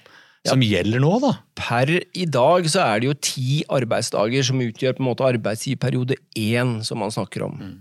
som 0.49 0.63
gjelder 0.65 1.03
nå, 1.03 1.13
da? 1.21 1.35
Per 1.59 1.91
i 2.01 2.25
dag 2.25 2.67
så 2.73 2.81
er 2.87 3.03
det 3.03 3.11
jo 3.11 3.19
ti 3.21 3.61
arbeidsdager 3.69 4.47
som 4.47 4.63
utgjør 4.65 4.97
på 4.97 5.03
en 5.05 5.09
måte 5.11 5.27
arbeidsgiverperiode 5.29 6.17
én, 6.41 6.79
som 6.87 7.03
man 7.03 7.13
snakker 7.13 7.45
om. 7.45 7.59
Mm. 7.61 7.79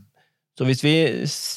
Så 0.60 0.66
hvis 0.68 0.82
vi, 0.84 0.94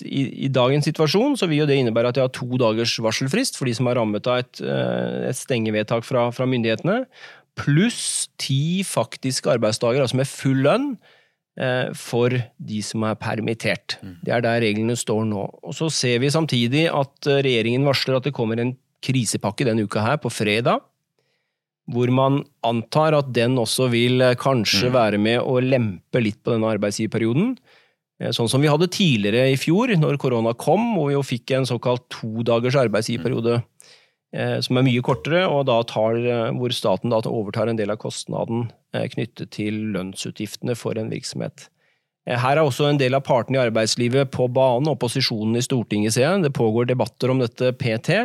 i, 0.07 0.21
i, 0.47 0.49
dagens 0.53 0.87
situasjon 0.87 1.35
så 1.35 1.49
vil 1.51 1.65
jo 1.65 1.67
det 1.67 1.81
innebære 1.81 2.13
at 2.13 2.21
jeg 2.21 2.29
har 2.29 2.35
to 2.37 2.47
dagers 2.61 2.95
varselfrist 3.03 3.59
for 3.59 3.67
de 3.67 3.75
som 3.75 3.89
er 3.91 3.99
rammet 3.99 4.29
av 4.31 4.45
et, 4.45 4.61
eh, 4.63 5.25
et 5.33 5.39
stengevedtak 5.41 6.07
fra, 6.07 6.29
fra 6.31 6.47
myndighetene, 6.47 7.01
pluss 7.59 8.29
ti 8.39 8.85
faktiske 8.87 9.51
arbeidsdager, 9.57 10.05
altså 10.05 10.21
med 10.21 10.31
full 10.31 10.63
lønn, 10.69 10.87
eh, 11.59 11.91
for 11.99 12.31
de 12.31 12.85
som 12.87 13.03
er 13.11 13.19
permittert. 13.19 13.99
Mm. 14.07 14.15
Det 14.23 14.37
er 14.37 14.47
der 14.47 14.63
reglene 14.69 14.95
står 14.97 15.27
nå. 15.27 15.49
Og 15.67 15.75
Så 15.75 15.91
ser 15.91 16.23
vi 16.23 16.31
samtidig 16.31 16.87
at 16.87 17.27
eh, 17.27 17.43
regjeringen 17.43 17.91
varsler 17.91 18.21
at 18.21 18.31
det 18.31 18.37
kommer 18.39 18.63
en 18.63 18.77
krisepakke 19.03 19.67
denne 19.67 19.83
uka 19.83 20.07
her, 20.07 20.23
på 20.23 20.31
fredag 20.31 20.79
hvor 21.91 22.11
man 22.15 22.43
antar 22.67 23.17
at 23.17 23.33
den 23.35 23.57
også 23.61 23.89
vil 23.93 24.23
eh, 24.23 24.39
kanskje 24.39 24.91
mm. 24.91 24.95
være 24.95 25.21
med 25.23 25.41
å 25.43 25.59
lempe 25.63 26.23
litt 26.23 26.39
på 26.43 26.55
denne 26.55 26.71
arbeidsgiverperioden. 26.77 27.57
Eh, 28.23 28.31
sånn 28.35 28.51
som 28.51 28.63
vi 28.63 28.71
hadde 28.71 28.91
tidligere 28.93 29.49
i 29.51 29.59
fjor, 29.61 29.95
når 29.99 30.21
korona 30.23 30.55
kom, 30.55 30.95
og 31.01 31.11
vi 31.11 31.17
jo 31.17 31.27
fikk 31.27 31.57
en 31.57 31.69
såkalt 31.69 32.07
to 32.13 32.47
dagers 32.47 32.79
arbeidsgiverperiode. 32.87 33.63
Mm. 33.63 33.69
som 34.65 34.79
er 34.81 34.85
mye 34.87 35.01
kortere, 35.05 35.43
og 35.45 35.67
tar, 35.91 36.15
hvor 36.57 36.73
staten 36.73 37.13
da 37.13 37.19
overtar 37.29 37.69
en 37.69 37.77
del 37.77 37.91
av 37.93 37.99
kostnaden 38.01 38.63
knyttet 39.13 39.51
til 39.53 39.91
lønnsutgiftene 39.93 40.73
for 40.73 40.97
en 40.97 41.11
virksomhet. 41.13 41.67
Her 42.25 42.57
er 42.57 42.63
også 42.63 42.87
en 42.89 42.97
del 42.97 43.13
av 43.13 43.27
partene 43.27 43.59
i 43.59 43.67
arbeidslivet 43.67 44.31
på 44.33 44.47
banen, 44.49 44.89
opposisjonen 44.89 45.61
i 45.61 45.65
Stortinget, 45.67 46.15
ser 46.17 46.25
jeg. 46.31 46.47
Det 46.47 46.55
pågår 46.57 46.89
debatter 46.89 47.35
om 47.35 47.45
dette 47.45 47.75
PT. 47.77 48.23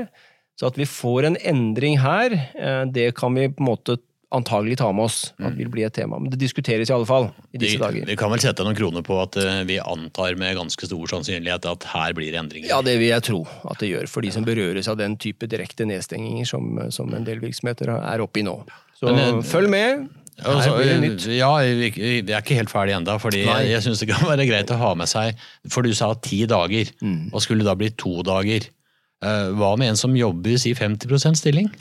Så 0.57 0.71
at 0.71 0.77
vi 0.79 0.87
får 0.89 1.29
en 1.29 1.37
endring 1.45 1.99
her, 2.01 2.33
eh, 2.57 2.83
det 2.89 3.11
kan 3.17 3.35
vi 3.37 3.49
på 3.49 3.61
en 3.61 3.69
måte 3.69 3.97
antagelig 4.33 4.77
ta 4.77 4.91
med 4.91 5.05
oss. 5.05 5.33
At 5.37 5.53
det 5.53 5.61
vil 5.61 5.69
bli 5.71 5.85
et 5.87 5.93
tema. 5.93 6.19
Men 6.19 6.31
det 6.33 6.39
diskuteres 6.41 6.89
i 6.89 6.93
alle 6.95 7.07
fall 7.07 7.29
i 7.53 7.61
disse 7.61 7.77
vi, 7.77 7.83
dager. 7.83 8.07
Vi 8.09 8.17
kan 8.19 8.31
vel 8.33 8.41
sette 8.43 8.65
noen 8.65 8.75
kroner 8.75 9.05
på 9.05 9.19
at 9.21 9.37
eh, 9.39 9.61
vi 9.69 9.79
antar 9.79 10.35
med 10.39 10.57
ganske 10.57 10.89
stor 10.89 11.13
sannsynlighet 11.13 11.69
at 11.69 11.87
her 11.93 12.17
blir 12.17 12.33
det 12.33 12.41
endringer? 12.41 12.71
Ja, 12.73 12.81
det 12.85 12.97
vil 12.99 13.13
jeg 13.13 13.27
tro 13.29 13.43
at 13.69 13.79
det 13.83 13.93
gjør, 13.93 14.11
for 14.11 14.25
de 14.25 14.33
som 14.35 14.47
berøres 14.47 14.89
av 14.91 14.99
den 14.99 15.15
type 15.21 15.47
direkte 15.49 15.87
nedstenginger 15.87 16.49
som, 16.49 16.75
som 16.93 17.13
en 17.15 17.27
del 17.27 17.39
virksomheter 17.43 17.93
er 17.97 18.23
oppe 18.23 18.43
i 18.43 18.47
nå. 18.47 18.59
Så 18.97 19.13
Men, 19.13 19.39
eh, 19.39 19.43
følg 19.47 19.71
med. 19.71 20.07
Altså, 20.37 20.75
ja, 21.33 21.49
vi 21.65 21.87
er 21.89 22.41
ikke 22.43 22.57
helt 22.59 22.69
ferdig 22.69 22.93
ennå. 22.93 23.15
Jeg, 23.33 23.69
jeg 23.71 23.85
syns 23.85 24.03
det 24.03 24.09
kan 24.11 24.27
være 24.27 24.45
greit 24.45 24.69
å 24.69 24.77
ha 24.77 24.91
med 24.93 25.09
seg 25.09 25.39
For 25.65 25.81
du 25.81 25.95
sa 25.97 26.11
ti 26.21 26.43
dager, 26.45 26.91
mm. 27.01 27.31
og 27.31 27.41
skulle 27.41 27.65
det 27.65 27.71
da 27.71 27.77
bli 27.79 27.89
to 27.97 28.19
dager. 28.27 28.67
Eh, 29.25 29.51
hva 29.57 29.73
med 29.79 29.93
en 29.93 29.99
som 29.99 30.15
jobber 30.17 30.57
i 30.57 30.75
50% 30.77 31.39
stilling? 31.39 31.71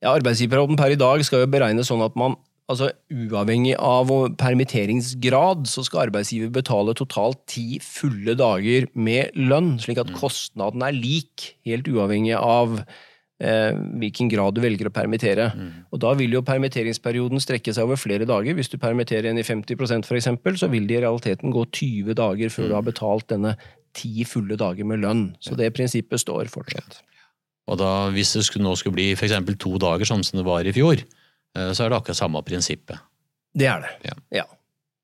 Ja, 0.00 0.14
Arbeidsgiverperioden 0.14 0.78
per 0.78 0.94
i 0.94 1.00
dag 1.00 1.24
skal 1.26 1.42
jo 1.42 1.50
beregnes 1.50 1.90
sånn 1.90 2.04
at 2.04 2.16
man 2.18 2.38
altså 2.68 2.90
Uavhengig 3.08 3.74
av 3.80 4.10
permitteringsgrad, 4.40 5.64
så 5.70 5.84
skal 5.86 6.06
arbeidsgiver 6.06 6.52
betale 6.52 6.92
totalt 6.96 7.40
ti 7.48 7.78
fulle 7.80 8.34
dager 8.36 8.88
med 8.92 9.36
lønn, 9.40 9.76
slik 9.80 10.00
at 10.02 10.12
mm. 10.12 10.18
kostnaden 10.20 10.84
er 10.84 10.96
lik, 10.96 11.54
helt 11.64 11.88
uavhengig 11.88 12.36
av 12.36 12.76
eh, 13.40 13.72
hvilken 13.72 14.28
grad 14.28 14.58
du 14.58 14.60
velger 14.60 14.90
å 14.90 14.94
permittere. 14.94 15.48
Mm. 15.56 15.72
Og 15.94 16.04
Da 16.04 16.12
vil 16.20 16.36
jo 16.36 16.44
permitteringsperioden 16.44 17.40
strekke 17.40 17.72
seg 17.72 17.88
over 17.88 18.00
flere 18.00 18.28
dager. 18.28 18.56
Hvis 18.58 18.68
du 18.72 18.76
permitterer 18.82 19.30
en 19.32 19.40
i 19.40 19.46
50% 19.46 20.04
f.eks., 20.04 20.60
så 20.60 20.68
vil 20.68 20.88
det 20.90 21.00
i 21.00 21.04
realiteten 21.06 21.54
gå 21.54 21.64
20 21.72 22.20
dager 22.20 22.52
før 22.52 22.66
mm. 22.66 22.68
du 22.68 22.76
har 22.76 22.88
betalt 22.92 23.30
denne 23.32 23.56
ti 23.96 24.24
fulle 24.28 24.58
dager 24.58 24.86
med 24.88 25.02
lønn. 25.04 25.24
Så 25.40 25.56
det 25.58 25.70
prinsippet 25.76 26.22
står 26.22 26.50
fortsatt. 26.52 27.00
Og 27.68 27.80
da, 27.80 28.08
Hvis 28.14 28.34
det 28.36 28.46
skulle, 28.48 28.64
nå 28.64 28.76
skulle 28.80 28.96
bli 28.96 29.10
f.eks. 29.12 29.36
to 29.60 29.76
dager, 29.80 30.08
sånn 30.08 30.24
som 30.24 30.40
det 30.40 30.46
var 30.48 30.64
i 30.64 30.74
fjor, 30.74 31.02
eh, 31.02 31.72
så 31.72 31.84
er 31.84 31.92
det 31.92 32.00
akkurat 32.00 32.20
samme 32.20 32.42
prinsippet. 32.46 33.00
Det 33.58 33.68
er 33.68 33.84
det, 33.84 33.92
ja. 34.08 34.16
ja. 34.42 34.46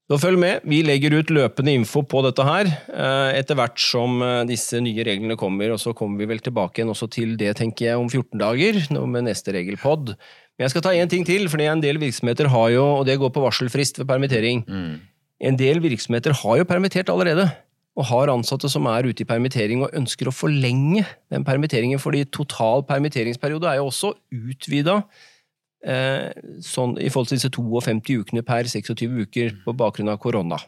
Så 0.04 0.18
følg 0.20 0.36
med. 0.36 0.64
Vi 0.68 0.82
legger 0.84 1.14
ut 1.16 1.30
løpende 1.32 1.72
info 1.72 2.02
på 2.04 2.20
dette 2.26 2.44
her 2.44 2.68
eh, 2.68 3.38
etter 3.38 3.56
hvert 3.56 3.80
som 3.80 4.20
eh, 4.20 4.42
disse 4.48 4.80
nye 4.84 5.04
reglene 5.06 5.36
kommer. 5.40 5.72
Og 5.72 5.80
så 5.80 5.94
kommer 5.96 6.20
vi 6.20 6.28
vel 6.28 6.42
tilbake 6.44 6.80
igjen 6.80 6.92
også 6.92 7.08
til 7.12 7.38
det, 7.40 7.54
tenker 7.60 7.88
jeg, 7.88 8.00
om 8.00 8.10
14 8.10 8.40
dager, 8.42 8.80
med 9.00 9.28
neste 9.30 9.56
regelpod. 9.56 10.12
Men 10.54 10.66
jeg 10.66 10.74
skal 10.74 10.84
ta 10.86 10.92
én 10.94 11.10
ting 11.10 11.24
til, 11.26 11.48
for 11.50 11.62
en 11.64 11.82
del 11.82 11.98
virksomheter 12.02 12.52
har 12.52 12.68
jo, 12.76 12.84
og 13.00 13.08
det 13.08 13.16
går 13.20 13.32
på 13.34 13.42
varselfrist 13.42 14.02
ved 14.02 14.08
permittering. 14.12 14.62
Mm. 14.68 14.92
En 15.48 15.56
del 15.58 15.80
virksomheter 15.82 16.36
har 16.44 16.60
jo 16.60 16.68
permittert 16.68 17.10
allerede 17.10 17.48
og 17.94 18.08
har 18.10 18.32
ansatte 18.32 18.68
som 18.70 18.88
er 18.90 19.06
ute 19.06 19.22
i 19.22 19.28
permittering 19.28 19.84
og 19.84 19.94
ønsker 19.94 20.28
å 20.28 20.34
forlenge 20.34 21.04
den 21.30 21.46
permitteringen, 21.46 22.00
fordi 22.02 22.24
total 22.26 22.82
permitteringsperiode 22.88 23.70
er 23.70 23.78
jo 23.78 23.86
også 23.90 24.12
utvida 24.34 25.00
eh, 25.86 26.32
sånn, 26.64 26.96
i 26.98 27.10
forhold 27.12 27.30
til 27.30 27.38
disse 27.38 27.52
52 27.54 28.18
ukene 28.24 28.42
per 28.46 28.66
26 28.70 29.06
uker 29.26 29.54
på 29.66 29.76
bakgrunn 29.78 30.10
av 30.10 30.18
korona. 30.22 30.58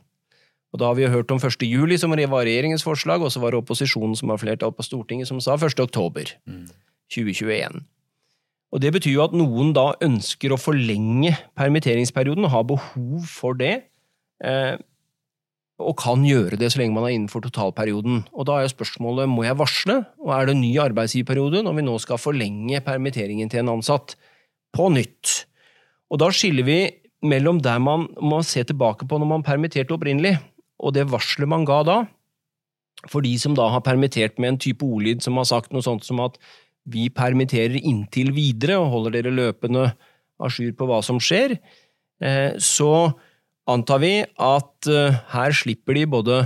Og 0.74 0.80
Da 0.80 0.90
har 0.90 0.96
vi 0.98 1.06
jo 1.06 1.12
hørt 1.14 1.30
om 1.32 1.40
1. 1.40 1.62
juli, 1.66 1.96
som 1.98 2.12
var 2.12 2.46
regjeringens 2.46 2.84
forslag, 2.84 3.22
og 3.22 3.32
så 3.32 3.40
var 3.40 3.54
det 3.54 3.62
opposisjonen 3.62 4.16
som 4.18 4.30
har 4.30 4.38
flertall 4.42 4.74
på 4.76 4.84
Stortinget, 4.84 5.26
som 5.26 5.40
sa 5.40 5.56
1. 5.56 5.80
oktober 5.80 6.34
2021. 7.10 7.80
Og 8.74 8.82
Det 8.82 8.92
betyr 8.92 9.14
jo 9.14 9.24
at 9.24 9.32
noen 9.32 9.72
da 9.72 9.94
ønsker 10.04 10.52
å 10.52 10.60
forlenge 10.60 11.32
permitteringsperioden 11.56 12.44
og 12.44 12.52
har 12.52 12.66
behov 12.68 13.24
for 13.30 13.54
det. 13.54 13.86
Eh, 14.44 14.76
og 15.76 15.96
kan 16.00 16.22
gjøre 16.24 16.56
det 16.56 16.70
så 16.72 16.80
lenge 16.80 16.96
man 16.96 17.04
er 17.04 17.14
innenfor 17.14 17.42
totalperioden. 17.44 18.24
Og 18.32 18.46
Da 18.48 18.62
er 18.62 18.72
spørsmålet 18.72 19.28
må 19.28 19.44
jeg 19.44 19.58
varsle, 19.58 20.06
og 20.24 20.32
er 20.32 20.46
det 20.48 20.56
ny 20.56 20.72
arbeidsgiverperiode 20.80 21.62
når 21.62 21.76
vi 21.76 21.84
nå 21.84 21.96
skal 22.00 22.20
forlenge 22.20 22.80
permitteringen 22.80 23.50
til 23.52 23.60
en 23.60 23.74
ansatt 23.76 24.16
på 24.72 24.88
nytt? 24.92 25.44
Og 26.10 26.18
Da 26.18 26.30
skiller 26.32 26.64
vi 26.64 26.80
mellom 27.22 27.60
der 27.60 27.78
man 27.78 28.08
må 28.20 28.42
se 28.44 28.64
tilbake 28.64 29.06
på 29.08 29.18
når 29.18 29.28
man 29.28 29.44
permitterte 29.44 29.92
opprinnelig, 29.92 30.38
og 30.80 30.94
det 30.94 31.10
varselet 31.10 31.48
man 31.48 31.64
ga 31.64 31.82
da. 31.84 31.98
For 33.10 33.20
de 33.20 33.36
som 33.38 33.54
da 33.54 33.68
har 33.68 33.84
permittert 33.84 34.38
med 34.38 34.54
en 34.54 34.58
type 34.58 34.84
ordlyd 34.84 35.22
som 35.22 35.36
har 35.36 35.44
sagt 35.44 35.72
noe 35.72 35.84
sånt 35.84 36.04
som 36.04 36.20
at 36.24 36.38
vi 36.88 37.08
permitterer 37.10 37.76
inntil 37.82 38.32
videre 38.32 38.78
og 38.80 38.92
holder 38.92 39.18
dere 39.18 39.34
løpende 39.34 39.90
a 39.92 40.48
jour 40.48 40.72
på 40.76 40.88
hva 40.88 41.02
som 41.04 41.18
skjer, 41.20 41.58
eh, 42.22 42.52
så 42.56 43.12
antar 43.70 44.02
vi 44.02 44.14
at 44.22 44.90
uh, 44.90 45.18
her 45.32 45.54
slipper 45.56 45.98
de 45.98 46.06
både 46.10 46.40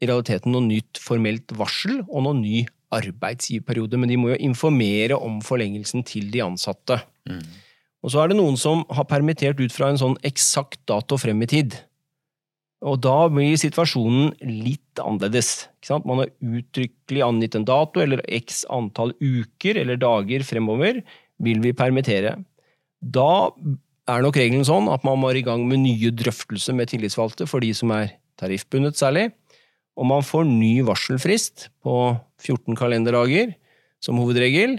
i 0.00 0.08
realiteten 0.08 0.54
noe 0.54 0.64
nytt 0.64 1.00
formelt 1.02 1.52
varsel 1.56 2.00
og 2.06 2.24
noe 2.24 2.38
ny 2.38 2.62
arbeidsgiverperiode, 2.94 3.98
men 4.00 4.10
de 4.10 4.18
må 4.18 4.32
jo 4.32 4.40
informere 4.42 5.18
om 5.18 5.38
forlengelsen 5.44 6.02
til 6.06 6.30
de 6.32 6.42
ansatte. 6.42 6.98
Mm. 7.28 7.44
Og 8.00 8.12
så 8.12 8.22
er 8.22 8.32
det 8.32 8.38
noen 8.40 8.56
som 8.58 8.82
har 8.90 9.06
permittert 9.10 9.60
ut 9.60 9.74
fra 9.74 9.90
en 9.92 10.00
sånn 10.00 10.16
eksakt 10.26 10.80
dato 10.90 11.18
frem 11.20 11.44
i 11.44 11.50
tid. 11.50 11.76
Og 12.80 12.96
da 13.04 13.28
blir 13.28 13.58
situasjonen 13.60 14.32
litt 14.40 15.02
annerledes. 15.02 15.68
Man 16.08 16.22
har 16.22 16.30
uttrykkelig 16.40 17.24
angitt 17.26 17.58
en 17.58 17.66
dato 17.68 18.00
eller 18.00 18.22
x 18.40 18.64
antall 18.72 19.12
uker 19.20 19.82
eller 19.82 20.00
dager 20.00 20.46
fremover 20.48 21.02
vil 21.44 21.60
vi 21.60 21.74
permittere. 21.76 22.38
Da 23.00 23.50
er 24.10 24.24
nok 24.24 24.38
regelen 24.40 24.66
sånn 24.66 24.88
at 24.92 25.04
man 25.06 25.20
må 25.20 25.32
i 25.34 25.44
gang 25.46 25.66
med 25.68 25.82
nye 25.84 26.12
drøftelser 26.14 26.76
med 26.76 26.90
tillitsvalgte 26.90 27.46
for 27.50 27.62
de 27.64 27.72
som 27.76 27.92
er 27.94 28.16
tariffbundet 28.40 28.98
særlig, 28.98 29.30
og 29.98 30.08
man 30.08 30.24
får 30.24 30.46
ny 30.48 30.80
varselfrist 30.86 31.68
på 31.84 31.96
14 32.40 32.78
kalenderdager 32.78 33.52
som 34.00 34.20
hovedregel, 34.20 34.78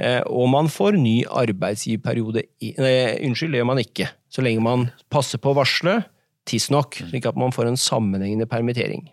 eh, 0.00 0.22
og 0.26 0.50
man 0.50 0.70
får 0.72 0.98
ny 0.98 1.20
arbeidsgiverperiode 1.28 2.46
Nei, 2.82 2.96
Unnskyld, 3.28 3.54
det 3.54 3.62
gjør 3.62 3.70
man 3.70 3.82
ikke. 3.82 4.08
Så 4.32 4.42
lenge 4.42 4.64
man 4.64 4.88
passer 5.12 5.38
på 5.42 5.52
å 5.52 5.58
varsle 5.60 6.00
tidsnok, 6.50 6.98
slik 7.10 7.28
at 7.28 7.38
man 7.38 7.54
får 7.54 7.70
en 7.70 7.78
sammenhengende 7.80 8.48
permittering. 8.50 9.06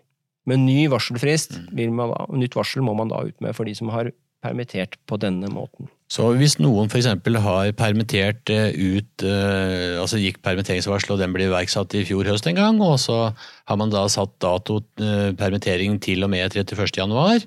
Med 0.48 0.60
ny 0.60 0.84
varselfrist, 0.92 1.56
da, 1.70 2.08
nytt 2.34 2.58
varsel 2.58 2.84
må 2.84 2.96
man 2.98 3.12
da 3.12 3.22
ut 3.24 3.38
med 3.44 3.54
for 3.56 3.68
de 3.68 3.76
som 3.78 3.92
har 3.94 4.10
permittert 4.44 4.98
på 5.08 5.16
denne 5.20 5.48
måten. 5.52 5.88
Så 6.14 6.28
hvis 6.38 6.60
noen 6.62 6.86
f.eks. 6.86 7.08
har 7.42 7.72
permittert 7.74 8.50
eh, 8.52 8.70
ut 8.70 9.24
eh, 9.26 9.96
altså 9.98 10.20
gikk 10.22 10.38
permitteringsvarsel 10.46 11.16
og 11.16 11.18
den 11.22 11.34
ble 11.34 11.48
iverksatt 11.48 11.96
i 11.98 12.04
fjor 12.06 12.28
høst 12.30 12.46
en 12.46 12.58
gang, 12.58 12.78
og 12.84 13.00
så 13.02 13.18
har 13.32 13.80
man 13.80 13.90
da 13.90 14.04
satt 14.12 14.36
dato 14.44 14.78
eh, 15.02 15.32
permittering 15.38 15.98
til 16.04 16.22
og 16.22 16.30
med 16.30 16.54
31. 16.54 16.86
januar, 17.00 17.46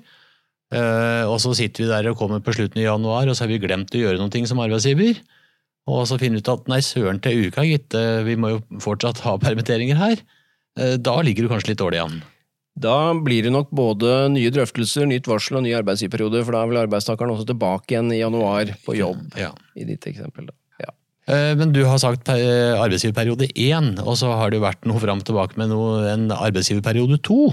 og 0.68 1.38
så 1.40 1.54
sitter 1.56 1.80
vi 1.80 1.88
der 1.88 2.10
og 2.10 2.18
kommer 2.20 2.42
på 2.44 2.52
slutten 2.52 2.82
av 2.82 2.90
januar, 2.90 3.24
og 3.24 3.36
så 3.36 3.46
har 3.46 3.48
vi 3.54 3.60
glemt 3.62 3.94
å 3.96 4.02
gjøre 4.02 4.20
noe 4.20 4.48
som 4.50 4.58
arbeidsgiver. 4.60 5.22
Og 5.88 6.02
så 6.10 6.18
finner 6.20 6.36
vi 6.36 6.44
ut 6.44 6.50
at 6.52 6.68
nei, 6.68 6.82
søren 6.84 7.22
til 7.24 7.46
uka, 7.48 7.64
gitt, 7.64 7.96
vi 8.26 8.34
må 8.36 8.50
jo 8.52 8.58
fortsatt 8.84 9.22
ha 9.24 9.38
permitteringer 9.40 9.96
her. 9.96 10.20
Da 11.00 11.14
ligger 11.24 11.46
du 11.46 11.54
kanskje 11.54 11.72
litt 11.72 11.80
dårlig 11.80 12.02
an. 12.02 12.20
Da 12.78 12.96
blir 13.24 13.46
det 13.46 13.52
nok 13.54 13.72
både 13.74 14.28
nye 14.34 14.52
drøftelser, 14.54 15.08
nytt 15.10 15.28
varsel 15.30 15.58
og 15.58 15.66
ny 15.66 15.74
arbeidsgiverperiode, 15.80 16.44
for 16.46 16.54
da 16.54 16.62
er 16.62 16.72
vel 16.72 16.80
arbeidstakeren 16.84 17.34
også 17.34 17.48
tilbake 17.50 17.94
igjen 17.94 18.12
i 18.14 18.22
januar 18.22 18.72
på 18.86 18.96
jobb, 18.98 19.22
ja. 19.38 19.52
i 19.78 19.86
ditt 19.88 20.06
eksempel. 20.10 20.50
da. 20.50 20.56
Ja. 20.84 20.94
Eh, 21.34 21.52
men 21.58 21.74
du 21.74 21.82
har 21.88 21.98
sagt 22.02 22.30
arbeidsgiverperiode 22.30 23.50
én, 23.54 23.94
og 24.04 24.18
så 24.20 24.30
har 24.38 24.52
det 24.52 24.60
jo 24.60 24.66
vært 24.68 24.86
noe 24.88 25.02
fram 25.02 25.24
og 25.24 25.28
tilbake 25.28 25.58
med 25.60 25.72
noe, 25.74 26.04
en 26.12 26.28
arbeidsgiverperiode 26.34 27.20
to. 27.26 27.48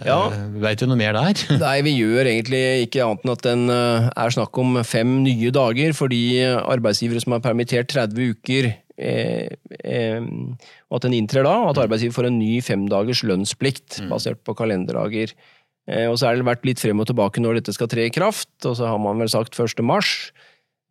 Ja. 0.00 0.32
Eh, 0.32 0.46
Veit 0.62 0.80
du 0.80 0.88
noe 0.88 0.98
mer 0.98 1.14
der? 1.16 1.38
Nei, 1.62 1.76
vi 1.86 1.94
gjør 1.98 2.30
egentlig 2.30 2.62
ikke 2.86 3.04
annet 3.06 3.26
enn 3.26 3.34
at 3.34 3.44
den 3.46 3.66
eh, 3.72 4.08
er 4.24 4.34
snakk 4.34 4.58
om 4.62 4.80
fem 4.88 5.20
nye 5.26 5.52
dager, 5.54 5.94
fordi 5.96 6.22
arbeidsgivere 6.46 7.22
som 7.22 7.36
har 7.36 7.44
permittert 7.44 7.92
30 7.92 8.32
uker 8.34 8.72
Eh, 8.72 8.78
eh, 8.78 8.81
og 9.02 10.98
at 10.98 11.06
den 11.06 11.16
inntrer 11.16 11.46
da, 11.46 11.56
og 11.64 11.72
at 11.72 11.82
arbeidsgiver 11.84 12.14
får 12.18 12.28
en 12.28 12.38
ny 12.38 12.60
femdagers 12.64 13.24
lønnsplikt 13.26 14.02
mm. 14.02 14.12
basert 14.12 14.42
på 14.46 14.54
kalenderdager. 14.58 15.34
Eh, 15.90 16.06
og 16.06 16.18
så 16.18 16.28
har 16.28 16.38
det 16.38 16.46
vært 16.46 16.66
litt 16.68 16.82
frem 16.82 17.02
og 17.02 17.08
tilbake 17.10 17.42
når 17.42 17.60
dette 17.60 17.74
skal 17.74 17.90
tre 17.90 18.06
i 18.06 18.14
kraft, 18.14 18.52
og 18.62 18.76
så 18.78 18.90
har 18.90 19.00
man 19.02 19.22
vel 19.22 19.30
sagt 19.32 19.58
1. 19.58 19.82
mars. 19.86 20.30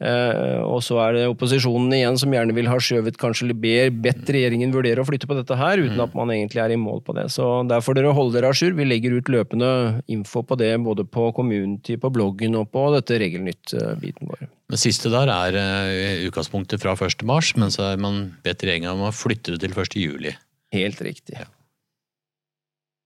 Eh, 0.02 0.62
og 0.66 0.80
så 0.82 0.98
er 1.04 1.14
det 1.14 1.26
opposisjonen 1.30 1.92
igjen 1.94 2.16
som 2.18 2.32
gjerne 2.34 2.56
vil 2.58 2.70
ha 2.72 2.78
skjøvet 2.82 3.20
kanskje 3.22 3.54
ber, 3.54 3.92
bedt 3.94 4.32
regjeringen 4.34 4.74
vurdere 4.74 5.04
å 5.04 5.06
flytte 5.06 5.30
på 5.30 5.38
dette 5.38 5.58
her, 5.60 5.78
uten 5.78 6.00
mm. 6.00 6.06
at 6.08 6.16
man 6.18 6.34
egentlig 6.34 6.64
er 6.64 6.74
i 6.74 6.80
mål 6.82 7.04
på 7.06 7.14
det. 7.18 7.28
Så 7.34 7.46
der 7.70 7.84
får 7.86 8.00
dere 8.00 8.16
holde 8.18 8.40
dere 8.40 8.50
a 8.50 8.58
jour. 8.58 8.74
Vi 8.80 8.88
legger 8.88 9.14
ut 9.14 9.30
løpende 9.30 9.70
info 10.10 10.42
på 10.48 10.58
det 10.58 10.74
både 10.82 11.06
på 11.06 11.30
Community, 11.38 12.00
på 12.02 12.10
bloggen 12.14 12.58
og 12.58 12.72
på 12.74 12.88
dette 12.96 13.22
Regelnytt-biten 13.22 14.32
vår. 14.32 14.50
Det 14.72 14.80
siste 14.82 15.12
der 15.14 15.30
er 15.30 15.58
uh, 15.60 16.26
utgangspunktet 16.30 16.82
fra 16.82 16.96
1. 16.96 17.26
mars, 17.28 17.54
men 17.60 17.74
så 17.74 17.92
har 17.92 18.02
man 18.02 18.24
bedt 18.46 18.64
regjeringa 18.66 18.96
om 18.96 19.06
å 19.06 19.14
flytte 19.14 19.54
det 19.54 19.66
til 19.66 19.76
1. 19.76 19.98
juli. 20.02 20.34
Helt 20.74 21.02
riktig. 21.04 21.38
Ja. 21.44 21.50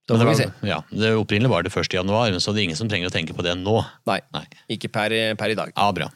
Vi 0.05 0.35
se. 0.37 0.51
Ja, 0.61 0.83
det 0.93 1.15
Opprinnelig 1.17 1.49
var 1.49 1.65
det 1.65 1.73
1. 1.73 1.89
januar, 1.97 2.35
så 2.37 2.53
det 2.53 2.61
er 2.61 2.67
ingen 2.69 2.77
som 2.77 2.87
trenger 2.87 3.09
å 3.09 3.13
tenke 3.15 3.33
på 3.33 3.43
det 3.43 3.57
nå. 3.57 3.79
Nei, 4.05 4.19
Nei. 4.37 4.45
ikke 4.77 4.93
per, 4.93 5.15
per 5.39 5.51
i 5.51 5.57
dag. 5.57 5.73
Ja, 5.73 5.89
bra. 5.97 6.11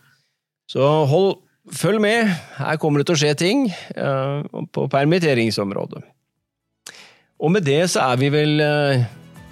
Så 0.70 0.86
hold, 1.10 1.40
følg 1.74 2.02
med. 2.04 2.30
Her 2.60 2.78
kommer 2.82 3.02
det 3.02 3.10
til 3.10 3.18
å 3.18 3.22
skje 3.24 3.34
ting 3.40 3.68
uh, 3.98 4.46
på 4.70 4.86
permitteringsområdet. 4.92 6.04
Og 7.40 7.54
med 7.56 7.66
det 7.66 7.82
så 7.90 8.04
er 8.12 8.20
vi 8.22 8.30
vel 8.34 8.62
uh, 8.62 9.02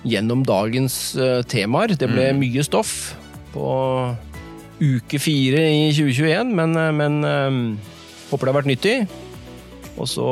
gjennom 0.06 0.44
dagens 0.46 1.16
uh, 1.18 1.42
temaer. 1.50 1.96
Det 1.98 2.10
ble 2.12 2.30
mm. 2.36 2.42
mye 2.44 2.66
stoff 2.68 2.94
på 3.56 3.68
uke 4.78 5.18
fire 5.18 5.64
i 5.74 5.88
2021, 5.90 6.52
men, 6.54 6.78
men 6.94 7.16
håper 8.30 8.46
det 8.46 8.52
har 8.52 8.58
vært 8.60 8.70
nyttig. 8.70 8.98
Og 9.98 10.06
så 10.06 10.28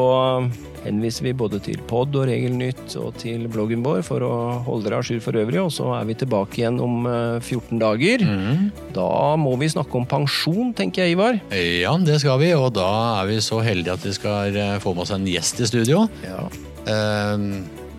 henviser 0.85 1.27
vi 1.27 1.33
både 1.37 1.59
til 1.65 1.81
pod 1.89 2.15
og 2.15 2.27
Regelnytt 2.29 2.95
og 3.01 3.15
til 3.21 3.47
bloggen 3.51 3.83
vår 3.85 4.03
for 4.05 4.25
å 4.25 4.33
holde 4.65 4.87
dere 4.87 5.01
a 5.01 5.05
jour 5.05 5.21
for 5.23 5.39
øvrig. 5.39 5.61
Og 5.63 5.73
så 5.73 5.89
er 5.97 6.07
vi 6.09 6.17
tilbake 6.21 6.61
igjen 6.61 6.79
om 6.83 7.07
14 7.07 7.59
eh, 7.59 7.79
dager. 7.81 8.25
Mm. 8.25 8.69
Da 8.95 9.09
må 9.41 9.55
vi 9.61 9.71
snakke 9.71 9.99
om 9.99 10.07
pensjon, 10.09 10.73
tenker 10.77 11.05
jeg, 11.05 11.17
Ivar. 11.17 11.39
Ja, 11.55 11.95
det 12.01 12.19
skal 12.23 12.39
vi. 12.43 12.53
Og 12.57 12.71
da 12.77 12.89
er 13.21 13.31
vi 13.31 13.41
så 13.43 13.61
heldige 13.65 13.97
at 13.97 14.05
vi 14.05 14.15
skal 14.17 14.61
eh, 14.61 14.77
få 14.83 14.95
med 14.95 15.07
oss 15.07 15.15
en 15.15 15.27
gjest 15.29 15.61
i 15.63 15.69
studio. 15.69 16.05
Ja. 16.25 16.47
Eh, 16.85 17.45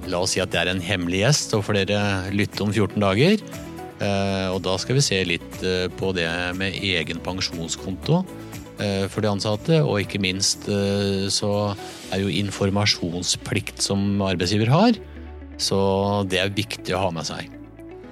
la 0.07 0.23
oss 0.23 0.37
si 0.37 0.43
at 0.43 0.53
det 0.55 0.63
er 0.63 0.73
en 0.73 0.85
hemmelig 0.85 1.25
gjest, 1.25 1.57
og 1.59 1.67
får 1.67 1.83
dere 1.83 2.03
lytte 2.35 2.63
om 2.63 2.75
14 2.75 3.01
dager. 3.03 3.41
Og 4.53 4.59
da 4.61 4.75
skal 4.77 4.99
vi 4.99 5.03
se 5.03 5.17
litt 5.25 5.55
på 5.97 6.11
det 6.13 6.29
med 6.61 6.75
egen 6.85 7.17
pensjonskonto. 7.25 8.19
Eh, 8.77 9.07
for 9.09 9.25
de 9.25 9.31
ansatte, 9.31 9.79
og 9.81 10.03
ikke 10.03 10.21
minst 10.21 10.67
eh, 10.69 11.27
så 11.33 11.51
er 12.13 12.21
jo 12.21 12.33
informasjonsplikt 12.43 13.81
som 13.85 14.21
arbeidsgiver 14.21 14.73
har. 14.73 14.99
Så 15.57 15.79
det 16.29 16.43
er 16.43 16.53
viktig 16.53 16.93
å 16.93 17.07
ha 17.07 17.13
med 17.15 17.25
seg. 17.29 17.49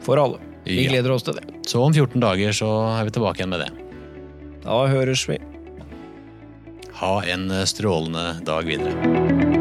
For 0.04 0.20
alle. 0.20 0.40
Vi 0.64 0.86
gleder 0.88 1.12
oss 1.12 1.26
til 1.26 1.36
det. 1.36 1.44
Så 1.68 1.82
om 1.84 1.92
14 1.92 2.16
dager 2.24 2.56
så 2.56 2.70
er 2.94 3.04
vi 3.04 3.12
tilbake 3.12 3.42
igjen 3.42 3.52
med 3.52 3.66
det. 3.66 3.72
Da 4.64 4.86
høres 4.88 5.26
vi. 5.28 5.36
Ha 7.02 7.16
en 7.34 7.50
strålende 7.68 8.30
dag 8.48 8.64
videre. 8.64 9.53